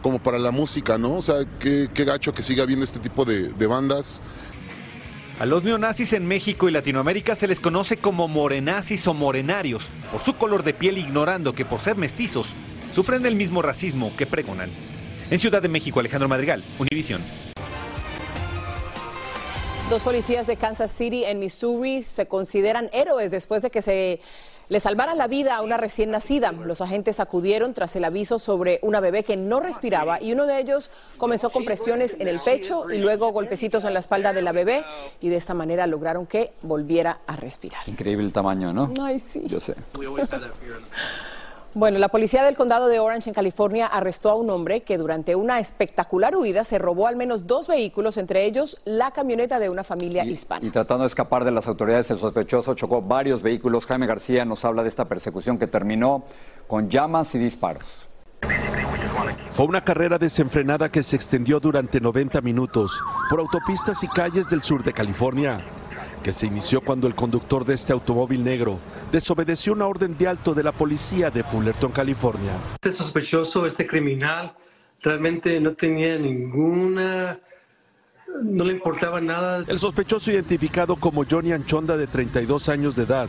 como 0.00 0.22
para 0.22 0.38
la 0.38 0.50
música, 0.52 0.96
¿no? 0.96 1.16
O 1.16 1.22
sea, 1.22 1.44
qué, 1.58 1.88
gacho 1.92 2.32
que 2.32 2.42
siga 2.42 2.62
habiendo 2.62 2.84
este 2.84 3.00
tipo 3.00 3.24
de, 3.24 3.52
de 3.52 3.66
bandas. 3.66 4.22
A 5.40 5.46
los 5.46 5.64
neonazis 5.64 6.12
en 6.12 6.26
México 6.26 6.68
y 6.68 6.72
Latinoamérica 6.72 7.34
se 7.34 7.48
les 7.48 7.58
conoce 7.58 7.96
como 7.96 8.28
morenazis 8.28 9.06
o 9.08 9.14
morenarios, 9.14 9.88
por 10.12 10.22
su 10.22 10.34
color 10.34 10.62
de 10.62 10.72
piel 10.72 10.98
ignorando 10.98 11.52
que 11.52 11.64
por 11.64 11.80
ser 11.80 11.96
mestizos 11.96 12.46
sufren 12.94 13.26
el 13.26 13.34
mismo 13.34 13.60
racismo 13.60 14.12
que 14.16 14.26
pregonan. 14.26 14.70
En 15.30 15.38
Ciudad 15.40 15.62
de 15.62 15.68
México, 15.68 15.98
Alejandro 15.98 16.28
Madrigal, 16.28 16.62
Univisión. 16.78 17.22
Dos 19.90 20.02
policías 20.02 20.46
de 20.46 20.56
Kansas 20.56 20.92
City 20.92 21.24
en 21.24 21.38
Missouri 21.38 22.02
se 22.02 22.26
consideran 22.26 22.88
héroes 22.92 23.30
después 23.30 23.62
de 23.62 23.70
que 23.70 23.82
se 23.82 24.20
le 24.72 24.80
salvaran 24.80 25.18
la 25.18 25.26
vida 25.26 25.56
a 25.56 25.60
una 25.60 25.76
recién 25.76 26.10
nacida. 26.12 26.50
Los 26.50 26.80
agentes 26.80 27.20
acudieron 27.20 27.74
tras 27.74 27.94
el 27.94 28.06
aviso 28.06 28.38
sobre 28.38 28.78
una 28.80 29.00
bebé 29.00 29.22
que 29.22 29.36
no 29.36 29.60
respiraba 29.60 30.18
y 30.18 30.32
uno 30.32 30.46
de 30.46 30.58
ellos 30.58 30.90
comenzó 31.18 31.50
con 31.50 31.66
presiones 31.66 32.16
en 32.18 32.26
el 32.26 32.40
pecho 32.40 32.90
y 32.90 32.96
luego 32.96 33.32
golpecitos 33.32 33.84
en 33.84 33.92
la 33.92 34.00
espalda 34.00 34.32
de 34.32 34.40
la 34.40 34.52
bebé 34.52 34.82
y 35.20 35.28
de 35.28 35.36
esta 35.36 35.52
manera 35.52 35.86
lograron 35.86 36.24
que 36.24 36.54
volviera 36.62 37.18
a 37.26 37.36
respirar. 37.36 37.86
Increíble 37.86 38.24
el 38.24 38.32
tamaño, 38.32 38.72
¿no? 38.72 38.90
Ay, 38.98 39.18
sí. 39.18 39.42
Yo 39.44 39.60
sé. 39.60 39.74
Bueno, 41.74 41.98
la 41.98 42.08
policía 42.08 42.44
del 42.44 42.54
condado 42.54 42.88
de 42.88 42.98
Orange 42.98 43.30
en 43.30 43.34
California 43.34 43.86
arrestó 43.86 44.28
a 44.28 44.34
un 44.34 44.50
hombre 44.50 44.82
que 44.82 44.98
durante 44.98 45.34
una 45.34 45.58
espectacular 45.58 46.36
huida 46.36 46.64
se 46.64 46.76
robó 46.76 47.06
al 47.06 47.16
menos 47.16 47.46
dos 47.46 47.66
vehículos, 47.66 48.18
entre 48.18 48.44
ellos 48.44 48.82
la 48.84 49.10
camioneta 49.10 49.58
de 49.58 49.70
una 49.70 49.82
familia 49.82 50.22
hispana. 50.24 50.66
Y 50.66 50.70
tratando 50.70 51.04
de 51.04 51.08
escapar 51.08 51.46
de 51.46 51.50
las 51.50 51.66
autoridades, 51.66 52.10
el 52.10 52.18
sospechoso 52.18 52.74
chocó 52.74 53.00
varios 53.00 53.40
vehículos. 53.40 53.86
Jaime 53.86 54.06
García 54.06 54.44
nos 54.44 54.66
habla 54.66 54.82
de 54.82 54.90
esta 54.90 55.06
persecución 55.06 55.58
que 55.58 55.66
terminó 55.66 56.24
con 56.66 56.90
llamas 56.90 57.34
y 57.34 57.38
disparos. 57.38 58.06
Fue 59.52 59.64
una 59.64 59.82
carrera 59.82 60.18
desenfrenada 60.18 60.90
que 60.90 61.02
se 61.02 61.16
extendió 61.16 61.58
durante 61.58 62.00
90 62.00 62.42
minutos 62.42 63.00
por 63.30 63.40
autopistas 63.40 64.02
y 64.04 64.08
calles 64.08 64.48
del 64.50 64.62
sur 64.62 64.82
de 64.82 64.92
California 64.92 65.64
que 66.22 66.32
se 66.32 66.46
inició 66.46 66.80
cuando 66.80 67.06
el 67.06 67.14
conductor 67.14 67.64
de 67.64 67.74
este 67.74 67.92
automóvil 67.92 68.44
negro 68.44 68.78
desobedeció 69.10 69.72
una 69.72 69.86
orden 69.86 70.16
de 70.16 70.28
alto 70.28 70.54
de 70.54 70.62
la 70.62 70.72
policía 70.72 71.30
de 71.30 71.44
Fullerton, 71.44 71.92
California. 71.92 72.52
Este 72.74 72.92
sospechoso, 72.92 73.66
este 73.66 73.86
criminal, 73.86 74.54
realmente 75.02 75.60
no 75.60 75.72
tenía 75.74 76.16
ninguna 76.18 77.38
no 78.40 78.64
le 78.64 78.72
importaba 78.72 79.20
nada. 79.20 79.64
El 79.66 79.78
sospechoso 79.78 80.30
identificado 80.30 80.96
como 80.96 81.24
Johnny 81.28 81.52
Anchonda 81.52 81.96
de 81.96 82.06
32 82.06 82.68
años 82.68 82.96
de 82.96 83.04
edad 83.04 83.28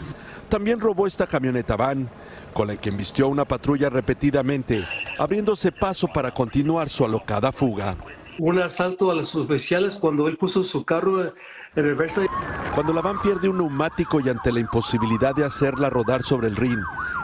también 0.50 0.80
robó 0.80 1.08
esta 1.08 1.28
camioneta 1.28 1.76
van 1.76 2.10
con 2.54 2.68
la 2.68 2.78
que 2.78 2.90
embistió 2.90 3.26
a 3.26 3.30
una 3.30 3.46
patrulla 3.46 3.90
repetidamente, 3.90 4.86
abriéndose 5.18 5.72
paso 5.72 6.08
para 6.08 6.32
continuar 6.32 6.90
su 6.90 7.04
alocada 7.04 7.52
fuga. 7.52 7.98
Un 8.38 8.60
asalto 8.60 9.12
a 9.12 9.16
los 9.16 9.36
oficiales 9.36 9.94
cuando 9.96 10.28
él 10.28 10.38
puso 10.38 10.64
su 10.64 10.84
carro 10.86 11.34
en. 11.76 12.28
Cuando 12.76 12.94
la 12.94 13.02
van 13.02 13.22
pierde 13.22 13.50
un 13.50 13.58
neumático 13.58 14.20
y 14.20 14.30
ante 14.30 14.52
la 14.52 14.60
imposibilidad 14.60 15.36
de 15.36 15.46
hacerla 15.46 15.90
rodar 15.90 16.24
sobre 16.24 16.48
el 16.48 16.56
rin, 16.56 16.80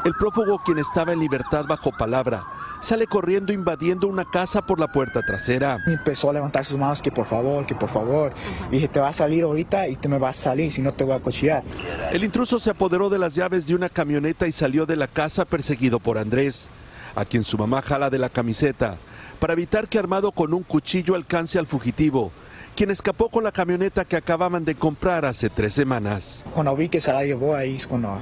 el 0.06 0.14
prófugo, 0.14 0.62
quien 0.64 0.80
estaba 0.80 1.14
en 1.14 1.20
libertad 1.20 1.66
bajo 1.68 1.92
palabra, 1.92 2.44
sale 2.80 3.08
corriendo 3.08 3.52
invadiendo 3.52 4.08
una 4.08 4.26
casa 4.26 4.66
por 4.66 4.80
la 4.80 4.88
puerta 4.88 5.22
trasera. 5.22 5.78
Empezó 5.88 6.30
a 6.30 6.34
levantar 6.34 6.66
sus 6.66 6.78
manos 6.78 7.02
que 7.02 7.12
por 7.12 7.26
favor, 7.26 7.66
que 7.66 7.76
por 7.76 7.90
favor. 7.90 8.32
Y 8.70 8.76
dije, 8.76 8.88
te 8.88 9.00
va 9.00 9.10
a 9.10 9.14
salir 9.14 9.44
ahorita 9.44 9.88
y 9.88 9.96
te 9.96 10.08
me 10.08 10.18
vas 10.18 10.40
a 10.40 10.44
salir, 10.44 10.72
si 10.72 10.82
no 10.82 10.94
te 10.94 11.04
voy 11.04 11.16
a 11.16 11.20
cochear. 11.20 11.64
El 12.12 12.24
intruso 12.24 12.60
se 12.60 12.70
apoderó 12.70 13.10
de 13.10 13.20
las 13.20 13.36
llaves 13.36 13.68
de 13.68 13.76
una 13.76 13.90
camioneta 13.90 14.48
y 14.48 14.52
salió 14.52 14.86
de 14.86 14.96
la 14.96 15.08
casa 15.08 15.46
perseguido 15.46 16.00
por 16.00 16.18
Andrés, 16.18 16.70
a 17.16 17.26
quien 17.26 17.44
su 17.44 17.58
mamá 17.58 17.82
jala 17.82 18.10
de 18.10 18.20
la 18.20 18.30
camiseta, 18.30 18.98
para 19.40 19.54
evitar 19.54 19.88
que 19.88 20.00
armado 20.00 20.32
con 20.32 20.54
un 20.54 20.64
cuchillo 20.64 21.16
alcance 21.16 21.58
al 21.58 21.68
fugitivo, 21.68 22.32
quien 22.80 22.92
escapó 22.92 23.28
con 23.28 23.44
la 23.44 23.52
camioneta 23.52 24.06
que 24.06 24.16
acababan 24.16 24.64
de 24.64 24.74
comprar 24.74 25.26
hace 25.26 25.50
tres 25.50 25.74
semanas. 25.74 26.46
Cuando 26.54 26.74
vi 26.78 26.88
que 26.88 27.02
se 27.02 27.12
la 27.12 27.26
llevó 27.26 27.54
ahí, 27.54 27.76
es 27.76 27.86
cuando 27.86 28.22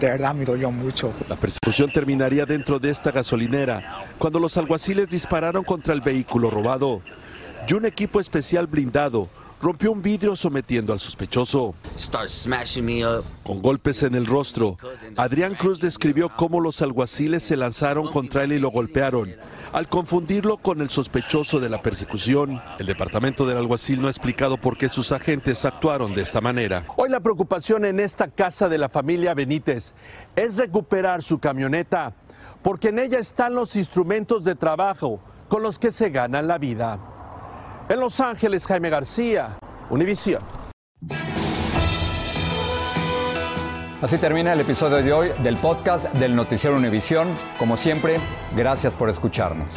de 0.00 0.06
verdad 0.06 0.34
me 0.34 0.46
dolió 0.46 0.70
mucho. 0.70 1.12
La 1.28 1.36
persecución 1.36 1.92
terminaría 1.92 2.46
dentro 2.46 2.78
de 2.78 2.88
esta 2.88 3.10
gasolinera 3.10 4.02
cuando 4.16 4.38
los 4.38 4.56
alguaciles 4.56 5.10
dispararon 5.10 5.62
contra 5.62 5.92
el 5.92 6.00
vehículo 6.00 6.48
robado 6.48 7.02
y 7.68 7.74
un 7.74 7.84
equipo 7.84 8.18
especial 8.18 8.66
blindado 8.66 9.28
rompió 9.60 9.92
un 9.92 10.00
vidrio 10.00 10.36
sometiendo 10.36 10.94
al 10.94 10.98
sospechoso. 10.98 11.74
Con 13.42 13.60
golpes 13.60 14.02
en 14.04 14.14
el 14.14 14.24
rostro, 14.24 14.78
Adrián 15.18 15.54
Cruz 15.54 15.80
describió 15.80 16.30
cómo 16.34 16.60
los 16.60 16.80
alguaciles 16.80 17.42
se 17.42 17.58
lanzaron 17.58 18.10
contra 18.10 18.44
él 18.44 18.52
y 18.52 18.58
lo 18.58 18.70
golpearon. 18.70 19.34
Al 19.72 19.88
confundirlo 19.88 20.58
con 20.58 20.82
el 20.82 20.90
sospechoso 20.90 21.58
de 21.58 21.70
la 21.70 21.80
persecución, 21.80 22.60
el 22.78 22.84
departamento 22.84 23.46
del 23.46 23.56
alguacil 23.56 24.02
no 24.02 24.08
ha 24.08 24.10
explicado 24.10 24.58
por 24.58 24.76
qué 24.76 24.90
sus 24.90 25.12
agentes 25.12 25.64
actuaron 25.64 26.14
de 26.14 26.20
esta 26.20 26.42
manera. 26.42 26.84
Hoy 26.96 27.08
la 27.08 27.20
preocupación 27.20 27.86
en 27.86 27.98
esta 27.98 28.28
casa 28.28 28.68
de 28.68 28.76
la 28.76 28.90
familia 28.90 29.32
Benítez 29.32 29.94
es 30.36 30.58
recuperar 30.58 31.22
su 31.22 31.38
camioneta, 31.38 32.12
porque 32.62 32.88
en 32.88 32.98
ella 32.98 33.18
están 33.18 33.54
los 33.54 33.74
instrumentos 33.74 34.44
de 34.44 34.56
trabajo 34.56 35.20
con 35.48 35.62
los 35.62 35.78
que 35.78 35.90
se 35.90 36.10
ganan 36.10 36.46
la 36.46 36.58
vida. 36.58 36.98
En 37.88 37.98
Los 37.98 38.20
Ángeles, 38.20 38.66
Jaime 38.66 38.90
García, 38.90 39.56
Univisión. 39.88 40.42
Así 44.02 44.18
termina 44.18 44.52
el 44.52 44.60
episodio 44.60 44.96
de 44.96 45.12
hoy 45.12 45.28
del 45.44 45.56
podcast 45.56 46.12
del 46.14 46.34
Noticiero 46.34 46.76
Univisión. 46.76 47.28
Como 47.56 47.76
siempre, 47.76 48.16
gracias 48.56 48.96
por 48.96 49.08
escucharnos. 49.08 49.72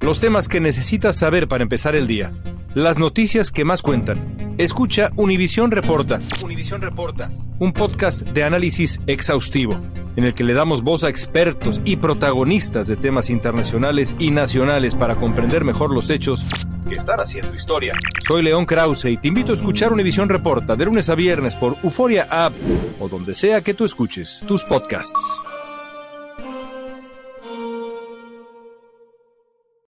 Los 0.00 0.20
temas 0.20 0.46
que 0.46 0.60
necesitas 0.60 1.16
saber 1.16 1.48
para 1.48 1.62
empezar 1.62 1.96
el 1.96 2.06
día. 2.06 2.34
Las 2.74 2.98
noticias 2.98 3.50
que 3.50 3.64
más 3.64 3.80
cuentan. 3.80 4.54
Escucha 4.58 5.10
Univisión 5.16 5.70
Reporta. 5.70 6.20
Univisión 6.44 6.82
Reporta. 6.82 7.28
Un 7.60 7.72
podcast 7.72 8.24
de 8.24 8.44
análisis 8.44 9.00
exhaustivo, 9.06 9.80
en 10.16 10.24
el 10.24 10.34
que 10.34 10.44
le 10.44 10.54
damos 10.54 10.82
voz 10.82 11.04
a 11.04 11.08
expertos 11.08 11.80
y 11.84 11.96
protagonistas 11.96 12.86
de 12.86 12.96
temas 12.96 13.30
internacionales 13.30 14.14
y 14.18 14.30
nacionales 14.30 14.94
para 14.94 15.16
comprender 15.16 15.64
mejor 15.64 15.92
los 15.92 16.10
hechos 16.10 16.44
que 16.88 16.94
están 16.94 17.20
haciendo 17.20 17.54
historia. 17.54 17.94
Soy 18.26 18.42
León 18.42 18.66
Krause 18.66 19.06
y 19.06 19.16
te 19.16 19.28
invito 19.28 19.52
a 19.52 19.56
escuchar 19.56 19.92
Univisión 19.92 20.28
Reporta 20.28 20.76
de 20.76 20.84
lunes 20.84 21.08
a 21.08 21.14
viernes 21.14 21.54
por 21.54 21.76
Euforia 21.82 22.26
App 22.30 22.52
o 23.00 23.08
donde 23.08 23.34
sea 23.34 23.60
que 23.60 23.74
tú 23.74 23.84
escuches 23.84 24.42
tus 24.46 24.62
podcasts. 24.64 25.46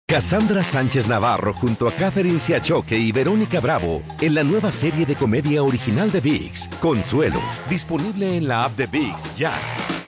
Cassandra 0.07 0.63
Sánchez 0.63 1.09
Navarro 1.09 1.53
junto 1.55 1.89
a 1.89 1.93
Catherine 1.93 2.39
Siachoque 2.39 2.97
y 2.97 3.11
Verónica 3.11 3.59
Bravo 3.61 4.03
en 4.21 4.35
la 4.35 4.45
nueva 4.45 4.71
serie 4.71 5.07
de 5.07 5.17
comedia 5.17 5.63
original 5.63 6.11
de 6.13 6.21
VIX, 6.21 6.69
Consuelo, 6.81 7.41
disponible 7.69 8.37
en 8.37 8.47
la 8.47 8.65
app 8.65 8.77
de 8.77 8.87
VIX 8.87 9.37
ya. 9.37 9.53